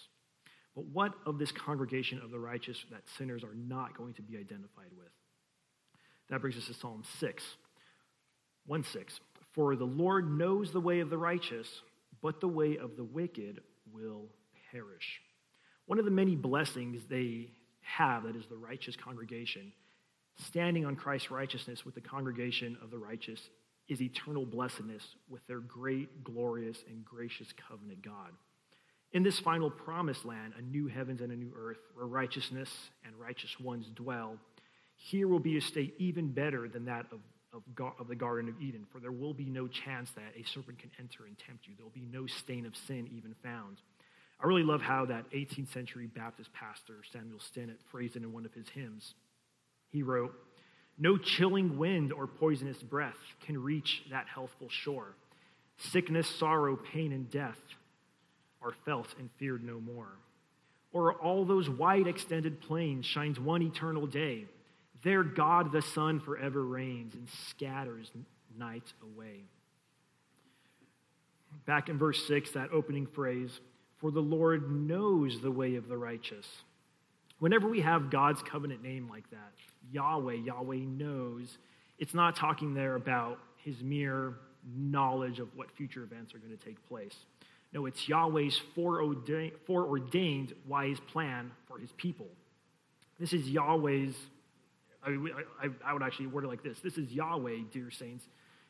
[0.75, 4.37] But what of this congregation of the righteous that sinners are not going to be
[4.37, 5.09] identified with?
[6.29, 7.43] That brings us to Psalm 6,
[8.65, 9.19] 1 6.
[9.53, 11.67] For the Lord knows the way of the righteous,
[12.21, 13.61] but the way of the wicked
[13.93, 14.29] will
[14.71, 15.21] perish.
[15.85, 17.51] One of the many blessings they
[17.81, 19.71] have, that is the righteous congregation,
[20.37, 23.49] standing on Christ's righteousness with the congregation of the righteous,
[23.89, 28.31] is eternal blessedness with their great, glorious, and gracious covenant God.
[29.11, 32.69] In this final promised land, a new heavens and a new earth, where righteousness
[33.05, 34.37] and righteous ones dwell,
[35.03, 37.19] here will be a state even better than that of,
[37.51, 37.61] of,
[37.99, 40.89] of, the Garden of Eden, for there will be no chance that a serpent can
[40.97, 41.73] enter and tempt you.
[41.75, 43.81] There will be no stain of sin even found.
[44.41, 48.45] I really love how that 18th century Baptist pastor, Samuel Stennett, phrased it in one
[48.45, 49.13] of his hymns.
[49.89, 50.33] He wrote,
[50.97, 55.17] No chilling wind or poisonous breath can reach that healthful shore.
[55.91, 57.59] Sickness, sorrow, pain, and death
[58.61, 60.13] are felt and feared no more.
[60.93, 64.45] Or all those wide extended plains shines one eternal day
[65.03, 68.11] there, God the Son, forever reigns and scatters
[68.57, 69.43] night away.
[71.65, 73.59] Back in verse 6, that opening phrase,
[73.97, 76.47] for the Lord knows the way of the righteous.
[77.39, 79.51] Whenever we have God's covenant name like that,
[79.91, 81.57] Yahweh, Yahweh knows,
[81.99, 84.33] it's not talking there about his mere
[84.75, 87.15] knowledge of what future events are going to take place.
[87.73, 92.27] No, it's Yahweh's foreordained, foreordained wise plan for his people.
[93.19, 94.15] This is Yahweh's
[95.05, 98.25] I, mean, I, I would actually word it like this This is Yahweh, dear saints,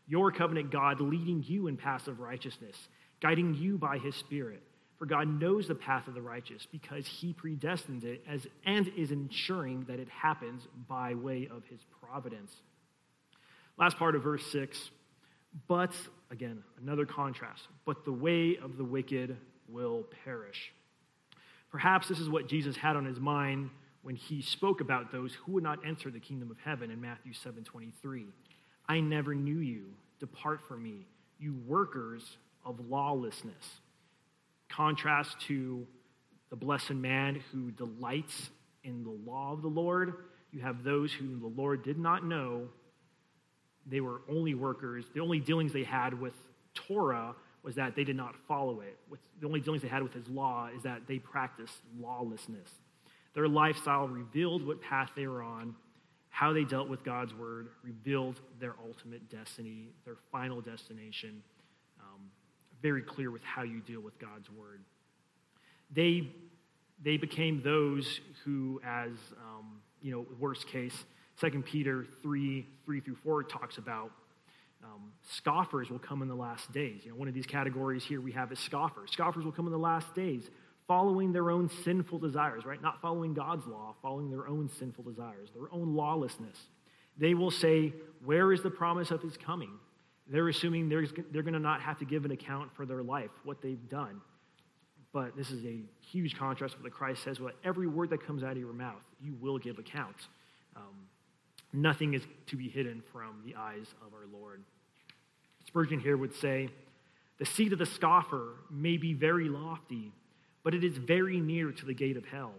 [0.08, 2.76] your covenant God, leading you in paths of righteousness,
[3.22, 4.62] guiding you by his Spirit.
[5.00, 9.12] For God knows the path of the righteous because he predestined it as, and is
[9.12, 12.52] ensuring that it happens by way of his providence.
[13.78, 14.92] Last part of verse 6.
[15.68, 15.92] But,
[16.32, 17.64] again, another contrast.
[17.86, 20.72] But the way of the wicked will perish.
[21.72, 23.72] Perhaps this is what Jesus had on his mind
[24.04, 27.34] when he spoke about those who would not enter the kingdom of heaven in Matthew
[27.34, 28.28] 7:23.
[28.88, 29.96] I never knew you.
[30.20, 31.08] Depart from me,
[31.40, 33.82] you workers of lawlessness.
[34.70, 35.88] Contrast to
[36.50, 38.50] the blessed man who delights
[38.84, 40.26] in the law of the Lord.
[40.52, 42.70] You have those whom the Lord did not know.
[43.86, 45.06] They were only workers.
[45.14, 46.36] The only dealings they had with
[46.74, 49.00] Torah was that they did not follow it.
[49.40, 52.70] The only dealings they had with his law is that they practiced lawlessness.
[53.34, 55.76] Their lifestyle revealed what path they were on,
[56.30, 61.42] how they dealt with God's word, revealed their ultimate destiny, their final destination.
[62.00, 62.30] Um,
[62.82, 64.82] very clear with how you deal with God's word.
[65.92, 66.32] They,
[67.04, 71.06] they became those who, as, um, you know, worst case,
[71.40, 74.12] 2 Peter 3 3 through 4 talks about
[74.84, 77.02] um, scoffers will come in the last days.
[77.06, 79.12] You know, one of these categories here we have is scoffers.
[79.12, 80.50] Scoffers will come in the last days,
[80.88, 82.82] following their own sinful desires, right?
[82.82, 86.58] Not following God's law, following their own sinful desires, their own lawlessness.
[87.18, 87.94] They will say,
[88.26, 89.72] Where is the promise of his coming?
[90.28, 93.30] They're assuming they're, they're going to not have to give an account for their life,
[93.44, 94.22] what they've done.
[95.12, 95.80] But this is a
[96.12, 99.04] huge contrast with what Christ says, well, every word that comes out of your mouth,
[99.22, 100.16] you will give account.
[100.76, 101.08] Um,
[101.72, 104.64] nothing is to be hidden from the eyes of our Lord.
[105.68, 106.70] Spurgeon here would say,
[107.38, 110.12] the seat of the scoffer may be very lofty,
[110.64, 112.54] but it is very near to the gate of hell.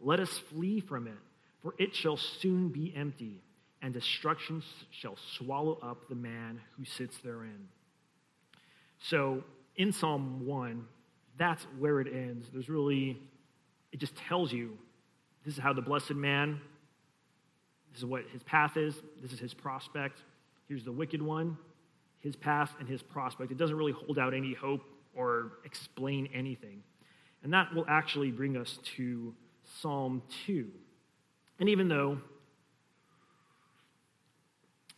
[0.00, 1.18] Let us flee from it,
[1.62, 3.40] for it shall soon be empty,
[3.80, 7.68] and destruction shall swallow up the man who sits therein.
[8.98, 9.44] So,
[9.76, 10.84] in Psalm 1,
[11.36, 12.46] that's where it ends.
[12.52, 13.18] There's really,
[13.92, 14.76] it just tells you
[15.44, 16.60] this is how the blessed man,
[17.92, 20.20] this is what his path is, this is his prospect.
[20.68, 21.56] Here's the wicked one,
[22.20, 23.52] his path and his prospect.
[23.52, 24.82] It doesn't really hold out any hope
[25.14, 26.82] or explain anything.
[27.44, 29.34] And that will actually bring us to
[29.80, 30.68] Psalm 2.
[31.60, 32.18] And even though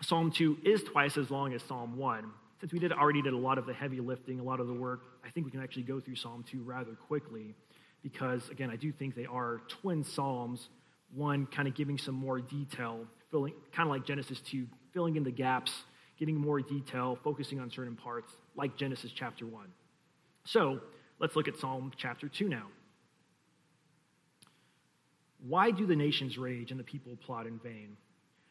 [0.02, 2.30] Psalm 2 is twice as long as Psalm 1.
[2.60, 4.72] Since we did already did a lot of the heavy lifting, a lot of the
[4.72, 7.54] work, I think we can actually go through Psalm 2 rather quickly
[8.02, 10.68] because, again, I do think they are twin Psalms,
[11.14, 15.24] one kind of giving some more detail, filling, kind of like Genesis 2, filling in
[15.24, 15.72] the gaps,
[16.18, 19.66] giving more detail, focusing on certain parts, like Genesis chapter 1.
[20.44, 20.80] So
[21.18, 22.66] let's look at Psalm chapter 2 now.
[25.46, 27.96] Why do the nations rage and the people plot in vain?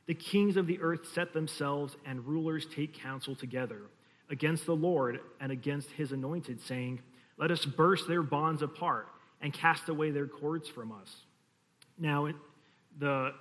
[0.07, 3.81] The kings of the earth set themselves, and rulers take counsel together
[4.29, 7.01] against the Lord and against his anointed, saying,
[7.37, 9.07] Let us burst their bonds apart
[9.41, 11.09] and cast away their cords from us.
[11.97, 12.29] Now,
[12.99, 13.31] the,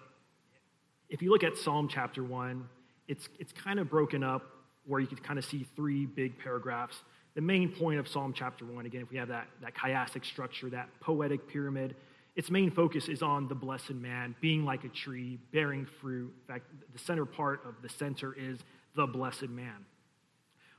[1.09, 2.67] if you look at Psalm chapter 1,
[3.09, 4.43] it's, it's kind of broken up
[4.87, 6.97] where you can kind of see three big paragraphs.
[7.35, 10.71] The main point of Psalm chapter 1, again, if we have that, that chiastic structure,
[10.71, 11.97] that poetic pyramid,
[12.37, 16.33] its main focus is on the blessed man being like a tree, bearing fruit.
[16.49, 18.59] In fact, the center part of the center is
[18.95, 19.85] the blessed man.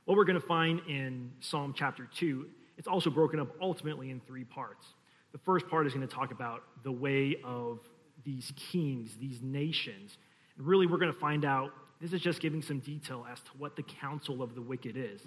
[0.06, 2.46] What we're going to find in Psalm chapter 2,
[2.78, 4.86] it's also broken up ultimately in three parts.
[5.32, 7.80] The first part is going to talk about the way of
[8.24, 10.16] these kings, these nations.
[10.56, 13.50] And really, we're going to find out this is just giving some detail as to
[13.58, 15.20] what the counsel of the wicked is.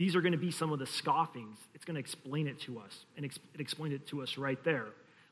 [0.00, 1.58] These are going to be some of the scoffings.
[1.74, 4.86] It's going to explain it to us, and it explained it to us right there.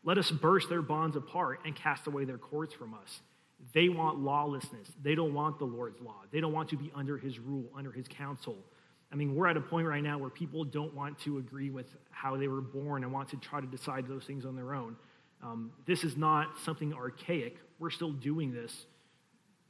[0.04, 3.20] Let us burst their bonds apart and cast away their cords from us.
[3.72, 4.92] They want lawlessness.
[5.02, 6.20] They don't want the Lord's law.
[6.30, 8.58] They don't want to be under his rule, under his counsel.
[9.10, 11.86] I mean, we're at a point right now where people don't want to agree with
[12.10, 14.96] how they were born and want to try to decide those things on their own.
[15.42, 17.56] Um, this is not something archaic.
[17.78, 18.84] We're still doing this.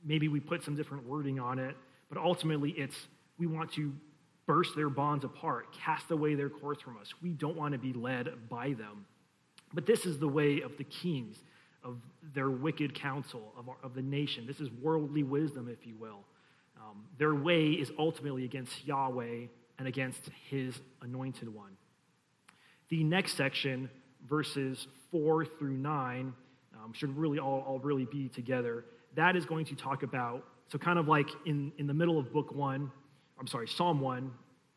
[0.05, 1.76] Maybe we put some different wording on it,
[2.09, 2.96] but ultimately it's
[3.38, 3.92] we want to
[4.49, 7.12] burst their bonds apart, cast away their cords from us.
[7.22, 9.05] We don't want to be led by them.
[9.74, 11.36] But this is the way of the kings,
[11.84, 11.99] of
[12.34, 14.46] their wicked counsel, of, our, of the nation.
[14.46, 16.24] This is worldly wisdom, if you will.
[16.80, 21.76] Um, their way is ultimately against Yahweh and against his anointed one.
[22.88, 23.90] The next section,
[24.26, 26.32] verses 4 through 9,
[26.74, 28.86] um, should really all, all really be together.
[29.14, 32.32] That is going to talk about, so kind of like in, in the middle of
[32.32, 32.90] book 1,
[33.39, 34.30] I'm sorry, Psalm 1,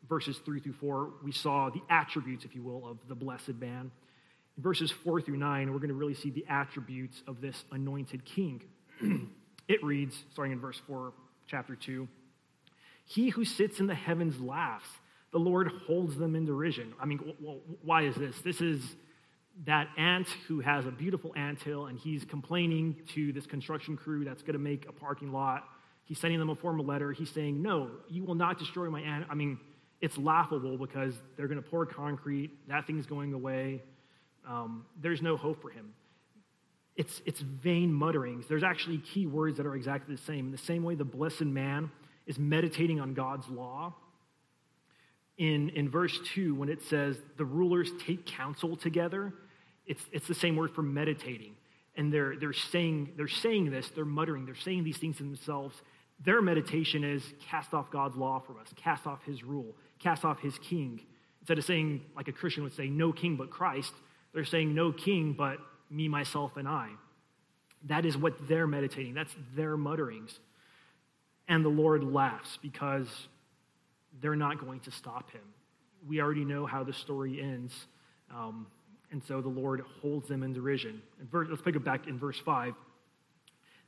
[0.08, 3.90] verses 3 through 4, we saw the attributes, if you will, of the blessed man.
[4.56, 8.24] In verses 4 through 9, we're going to really see the attributes of this anointed
[8.24, 8.62] king.
[9.68, 11.12] it reads, starting in verse 4,
[11.46, 12.06] chapter 2
[13.04, 14.88] He who sits in the heavens laughs,
[15.32, 16.92] the Lord holds them in derision.
[17.00, 18.40] I mean, well, why is this?
[18.42, 18.80] This is
[19.66, 24.24] that ant who has a beautiful ant hill, and he's complaining to this construction crew
[24.24, 25.64] that's going to make a parking lot.
[26.12, 27.12] He's sending them a formal letter.
[27.12, 29.24] He's saying, No, you will not destroy my ant.
[29.30, 29.58] I mean,
[30.02, 32.50] it's laughable because they're going to pour concrete.
[32.68, 33.82] That thing's going away.
[34.46, 35.94] Um, there's no hope for him.
[36.96, 38.44] It's, it's vain mutterings.
[38.46, 40.44] There's actually key words that are exactly the same.
[40.44, 41.90] In the same way, the blessed man
[42.26, 43.94] is meditating on God's law.
[45.38, 49.32] In, in verse 2, when it says the rulers take counsel together,
[49.86, 51.54] it's, it's the same word for meditating.
[51.96, 55.74] And they're, they're, saying, they're saying this, they're muttering, they're saying these things to themselves.
[56.24, 60.40] Their meditation is cast off God's law from us, cast off his rule, cast off
[60.40, 61.00] his king.
[61.40, 63.92] Instead of saying, like a Christian would say, no king but Christ,
[64.32, 65.58] they're saying, no king but
[65.90, 66.90] me, myself, and I.
[67.86, 69.14] That is what they're meditating.
[69.14, 70.38] That's their mutterings.
[71.48, 73.08] And the Lord laughs because
[74.20, 75.42] they're not going to stop him.
[76.06, 77.74] We already know how the story ends.
[78.32, 78.66] Um,
[79.10, 81.02] and so the Lord holds them in derision.
[81.30, 82.74] Verse, let's pick it back in verse 5.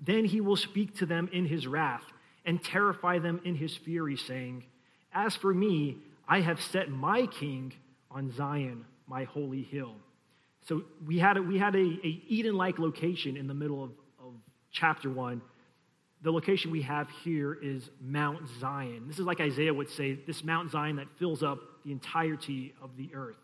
[0.01, 2.05] Then he will speak to them in his wrath
[2.45, 4.65] and terrify them in his fury, saying,
[5.13, 7.73] As for me, I have set my king
[8.11, 9.95] on Zion, my holy hill.
[10.67, 14.33] So we had a, we had a, a Eden-like location in the middle of, of
[14.73, 15.43] chapter one.
[16.23, 19.05] The location we have here is Mount Zion.
[19.07, 22.97] This is like Isaiah would say, this Mount Zion that fills up the entirety of
[22.97, 23.37] the earth,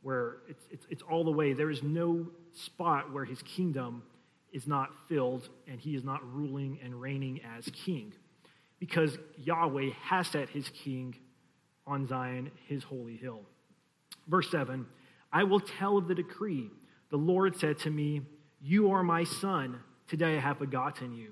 [0.00, 1.52] where it's, it's, it's all the way.
[1.52, 4.02] There is no spot where his kingdom
[4.50, 8.14] is not filled and he is not ruling and reigning as king.
[8.82, 11.14] Because Yahweh has set his king
[11.86, 13.42] on Zion, his holy hill.
[14.26, 14.84] Verse 7
[15.32, 16.68] I will tell of the decree.
[17.10, 18.22] The Lord said to me,
[18.60, 19.78] You are my son.
[20.08, 21.30] Today I have begotten you.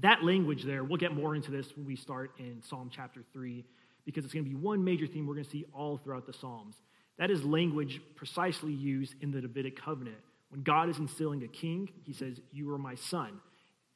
[0.00, 3.64] That language there, we'll get more into this when we start in Psalm chapter 3,
[4.04, 6.32] because it's going to be one major theme we're going to see all throughout the
[6.32, 6.74] Psalms.
[7.18, 10.16] That is language precisely used in the Davidic covenant.
[10.48, 13.38] When God is instilling a king, he says, You are my son.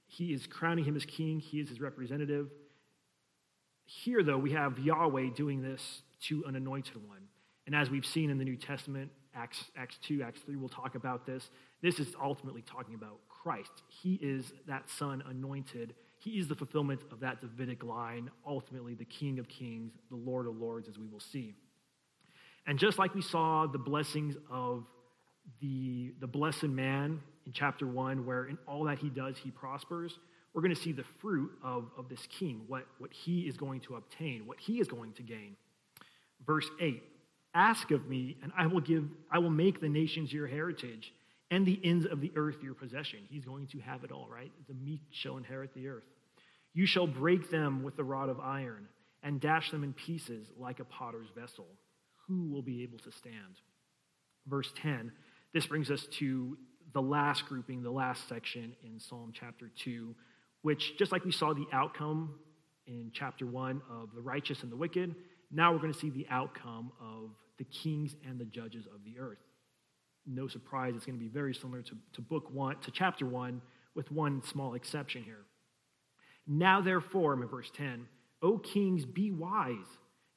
[0.06, 2.50] He is crowning him as king, he is his representative.
[3.84, 7.28] Here, though, we have Yahweh doing this to an anointed one.
[7.66, 10.94] And as we've seen in the New Testament, Acts, Acts 2, Acts 3 we'll talk
[10.94, 11.50] about this.
[11.82, 13.82] This is ultimately talking about Christ.
[13.88, 15.94] He is that Son anointed.
[16.18, 20.46] He is the fulfillment of that Davidic line, ultimately the King of Kings, the Lord
[20.46, 21.54] of Lords, as we will see.
[22.66, 24.84] And just like we saw the blessings of
[25.60, 30.18] the, the blessed man in chapter 1, where in all that he does, he prospers,
[30.52, 33.80] we're going to see the fruit of, of this king, what, what he is going
[33.82, 35.56] to obtain, what he is going to gain.
[36.44, 37.02] Verse 8
[37.54, 41.12] Ask of me, and I will give, I will make the nations your heritage,
[41.50, 43.20] and the ends of the earth your possession.
[43.30, 44.52] He's going to have it all, right?
[44.68, 46.04] The meek shall inherit the earth.
[46.74, 48.88] You shall break them with the rod of iron,
[49.22, 51.66] and dash them in pieces like a potter's vessel.
[52.26, 53.60] Who will be able to stand?
[54.46, 55.12] Verse 10
[55.56, 56.58] this brings us to
[56.96, 60.14] the last grouping, the last section in Psalm chapter 2,
[60.62, 62.36] which, just like we saw the outcome
[62.86, 65.14] in chapter 1 of the righteous and the wicked,
[65.50, 69.18] now we're going to see the outcome of the kings and the judges of the
[69.20, 69.36] earth.
[70.26, 73.60] No surprise, it's going to be very similar to, to book one, to chapter 1,
[73.94, 75.44] with one small exception here.
[76.46, 78.06] Now, therefore, in verse 10,
[78.40, 79.84] O kings, be wise.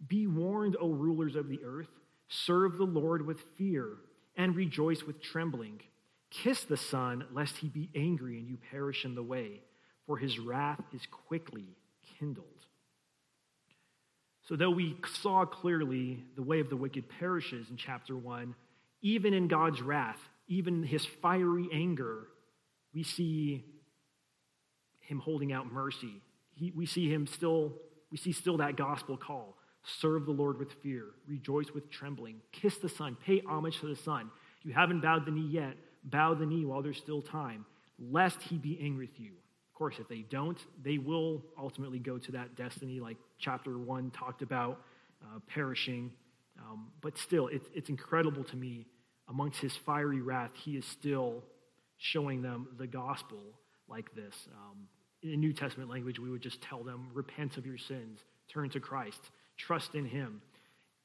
[0.05, 1.87] Be warned, O rulers of the earth.
[2.27, 3.91] Serve the Lord with fear
[4.35, 5.79] and rejoice with trembling.
[6.29, 9.61] Kiss the Son, lest he be angry and you perish in the way,
[10.05, 11.75] for his wrath is quickly
[12.19, 12.45] kindled.
[14.47, 18.55] So, though we saw clearly the way of the wicked perishes in chapter 1,
[19.01, 22.27] even in God's wrath, even his fiery anger,
[22.93, 23.63] we see
[25.01, 26.21] him holding out mercy.
[26.55, 27.73] He, we see him still,
[28.11, 29.55] we see still that gospel call.
[29.83, 33.95] Serve the Lord with fear, rejoice with trembling, kiss the Son, pay homage to the
[33.95, 34.29] Son.
[34.63, 37.65] You haven't bowed the knee yet, bow the knee while there's still time,
[37.99, 39.31] lest he be angry with you.
[39.31, 44.11] Of course, if they don't, they will ultimately go to that destiny, like chapter one
[44.11, 44.81] talked about,
[45.23, 46.11] uh, perishing.
[46.59, 48.85] Um, but still, it's, it's incredible to me.
[49.29, 51.43] Amongst his fiery wrath, he is still
[51.97, 53.39] showing them the gospel
[53.87, 54.35] like this.
[54.53, 54.87] Um,
[55.21, 58.19] in New Testament language, we would just tell them, repent of your sins,
[58.51, 59.21] turn to Christ
[59.59, 60.41] trust in him.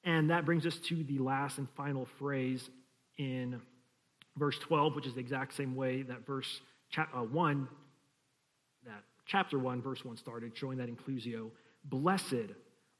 [0.05, 2.69] And that brings us to the last and final phrase
[3.19, 3.61] in
[4.37, 6.61] verse 12, which is the exact same way that verse
[6.97, 7.69] uh, 1,
[8.85, 11.51] that chapter 1, verse 1 started, showing that inclusio.
[11.85, 12.53] Blessed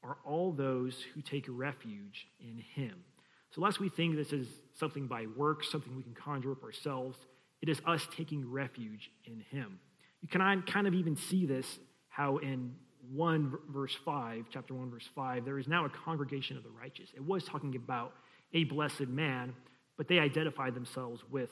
[0.03, 3.03] are all those who take refuge in him.
[3.51, 7.17] So, lest we think this is something by works, something we can conjure up ourselves,
[7.61, 9.79] it is us taking refuge in him.
[10.21, 11.79] You can kind of even see this
[12.09, 12.75] how in
[13.13, 17.09] 1 verse 5, chapter 1 verse 5, there is now a congregation of the righteous.
[17.15, 18.13] It was talking about
[18.53, 19.53] a blessed man,
[19.97, 21.51] but they identify themselves with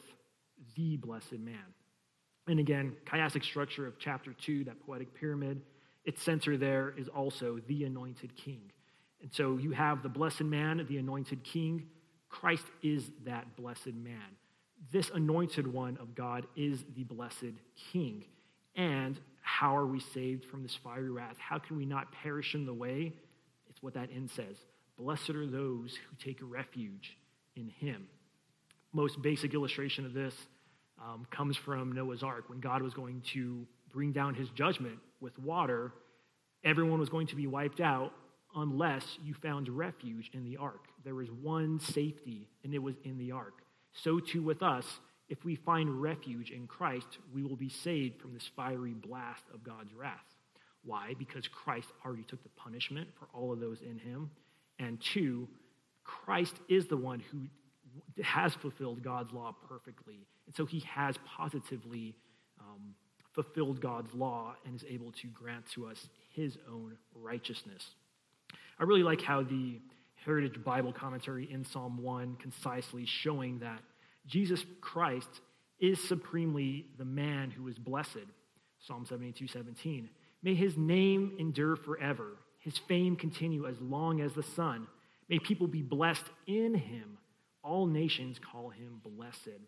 [0.76, 1.74] the blessed man.
[2.48, 5.62] And again, chiastic structure of chapter 2, that poetic pyramid,
[6.04, 8.72] its center there is also the anointed king.
[9.22, 11.88] And so you have the blessed man, the anointed king.
[12.30, 14.38] Christ is that blessed man.
[14.92, 17.54] This anointed one of God is the blessed
[17.92, 18.26] king.
[18.76, 21.38] And how are we saved from this fiery wrath?
[21.38, 23.14] How can we not perish in the way?
[23.70, 24.58] It's what that end says.
[24.98, 27.18] Blessed are those who take refuge
[27.56, 28.08] in him.
[28.94, 30.36] Most basic illustration of this
[31.02, 32.46] um, comes from Noah's Ark.
[32.50, 35.92] When God was going to bring down his judgment with water,
[36.64, 38.14] everyone was going to be wiped out
[38.56, 40.86] unless you found refuge in the ark.
[41.04, 43.64] There was one safety, and it was in the ark.
[43.94, 44.86] So too with us
[45.30, 49.64] if we find refuge in Christ, we will be saved from this fiery blast of
[49.64, 50.20] God's wrath.
[50.84, 51.16] Why?
[51.18, 54.30] Because Christ already took the punishment for all of those in him.
[54.80, 55.48] And two,
[56.04, 57.48] Christ is the one who
[58.24, 60.26] has fulfilled God's law perfectly.
[60.46, 62.16] And so he has positively
[62.60, 62.96] um,
[63.34, 67.86] fulfilled God's law and is able to grant to us his own righteousness.
[68.80, 69.80] I really like how the
[70.26, 73.82] Heritage Bible commentary in Psalm 1 concisely showing that
[74.26, 75.42] Jesus Christ
[75.80, 78.26] is supremely the man who is blessed.
[78.80, 80.10] Psalm 72 17.
[80.42, 84.88] May his name endure forever, his fame continue as long as the sun.
[85.30, 87.18] May people be blessed in him.
[87.64, 89.60] All nations call him blessed.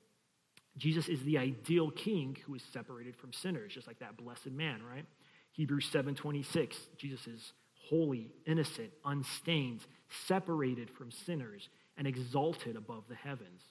[0.77, 4.81] Jesus is the ideal king who is separated from sinners, just like that blessed man,
[4.83, 5.05] right?
[5.53, 6.75] Hebrews 7:26.
[6.97, 7.53] Jesus is
[7.89, 9.85] holy, innocent, unstained,
[10.27, 13.61] separated from sinners, and exalted above the heavens.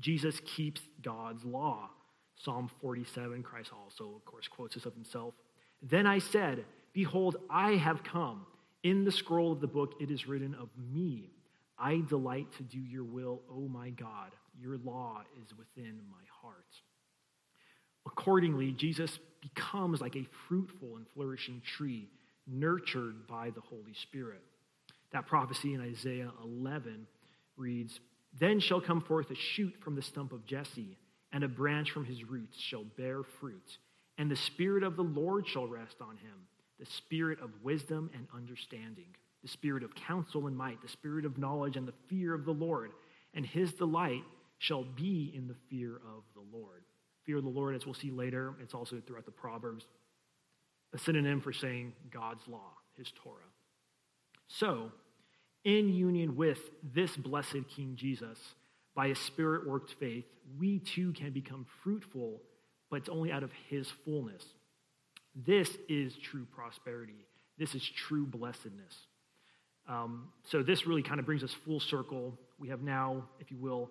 [0.00, 1.90] Jesus keeps God's law.
[2.36, 5.34] Psalm 47, Christ also, of course, quotes this of himself.
[5.80, 8.46] Then I said, Behold, I have come.
[8.82, 11.30] In the scroll of the book it is written of me.
[11.78, 14.30] I delight to do your will, O my God.
[14.60, 16.64] Your law is within my heart.
[18.06, 22.08] Accordingly, Jesus becomes like a fruitful and flourishing tree,
[22.46, 24.42] nurtured by the Holy Spirit.
[25.12, 27.06] That prophecy in Isaiah 11
[27.56, 27.98] reads,
[28.38, 30.98] then shall come forth a shoot from the stump of Jesse,
[31.32, 33.78] and a branch from his roots shall bear fruit.
[34.18, 36.46] And the Spirit of the Lord shall rest on him
[36.78, 39.06] the Spirit of wisdom and understanding,
[39.44, 42.52] the Spirit of counsel and might, the Spirit of knowledge and the fear of the
[42.52, 42.92] Lord.
[43.34, 44.22] And his delight
[44.58, 46.82] shall be in the fear of the Lord.
[47.26, 49.84] Fear of the Lord, as we'll see later, it's also throughout the Proverbs,
[50.94, 53.36] a synonym for saying God's law, his Torah.
[54.48, 54.92] So,
[55.64, 56.58] in union with
[56.94, 58.38] this blessed King Jesus,
[58.94, 60.24] by a spirit worked faith,
[60.58, 62.40] we too can become fruitful,
[62.90, 64.44] but it's only out of his fullness.
[65.34, 67.26] This is true prosperity.
[67.58, 68.94] This is true blessedness.
[69.88, 72.38] Um, so, this really kind of brings us full circle.
[72.58, 73.90] We have now, if you will,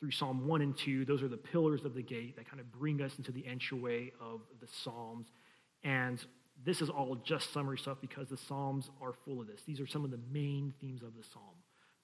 [0.00, 2.70] through Psalm 1 and 2, those are the pillars of the gate that kind of
[2.72, 5.28] bring us into the entryway of the Psalms.
[5.82, 6.24] And
[6.64, 9.62] this is all just summary stuff because the Psalms are full of this.
[9.66, 11.54] These are some of the main themes of the Psalm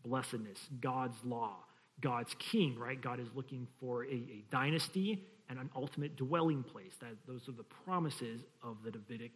[0.02, 1.56] blessedness, God's law,
[2.00, 3.00] God's king, right?
[3.00, 6.94] God is looking for a, a dynasty and an ultimate dwelling place.
[7.00, 9.32] That those are the promises of the Davidic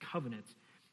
[0.00, 0.46] covenant.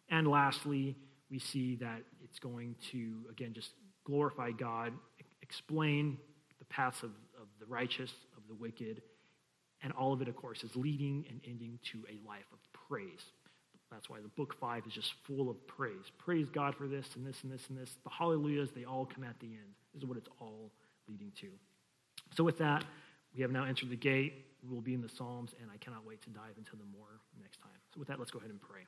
[0.09, 0.95] And lastly,
[1.29, 3.71] we see that it's going to again just
[4.05, 4.93] glorify God,
[5.41, 6.17] explain
[6.59, 9.01] the paths of, of the righteous, of the wicked,
[9.81, 13.21] and all of it, of course, is leading and ending to a life of praise.
[13.91, 16.11] That's why the book five is just full of praise.
[16.17, 17.95] Praise God for this and this and this and this.
[18.03, 19.73] The hallelujahs, they all come at the end.
[19.93, 20.71] This is what it's all
[21.07, 21.47] leading to.
[22.35, 22.83] So, with that,
[23.35, 24.45] we have now entered the gate.
[24.63, 27.21] We will be in the Psalms, and I cannot wait to dive into them more
[27.39, 27.77] next time.
[27.93, 28.81] So, with that, let's go ahead and pray.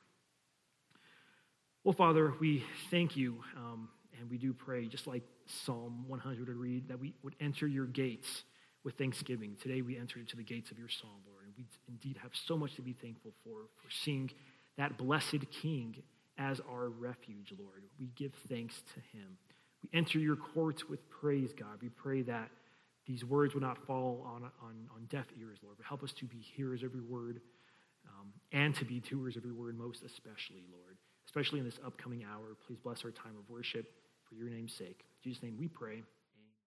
[1.84, 6.56] Well, Father, we thank you, um, and we do pray, just like Psalm 100 would
[6.56, 8.42] read, that we would enter your gates
[8.82, 9.56] with thanksgiving.
[9.62, 12.56] Today, we enter into the gates of your Psalm, Lord, and we indeed have so
[12.56, 14.28] much to be thankful for, for seeing
[14.76, 16.02] that blessed King
[16.36, 17.84] as our refuge, Lord.
[17.98, 19.38] We give thanks to him.
[19.82, 21.78] We enter your courts with praise, God.
[21.80, 22.50] We pray that
[23.06, 26.26] these words would not fall on, on, on deaf ears, Lord, but help us to
[26.26, 27.40] be hearers of every word
[28.08, 30.97] um, and to be doers of every word, most especially, Lord.
[31.38, 33.92] Especially in this upcoming hour, please bless our time of worship
[34.28, 35.04] for your name's sake.
[35.22, 36.02] In Jesus' name we pray.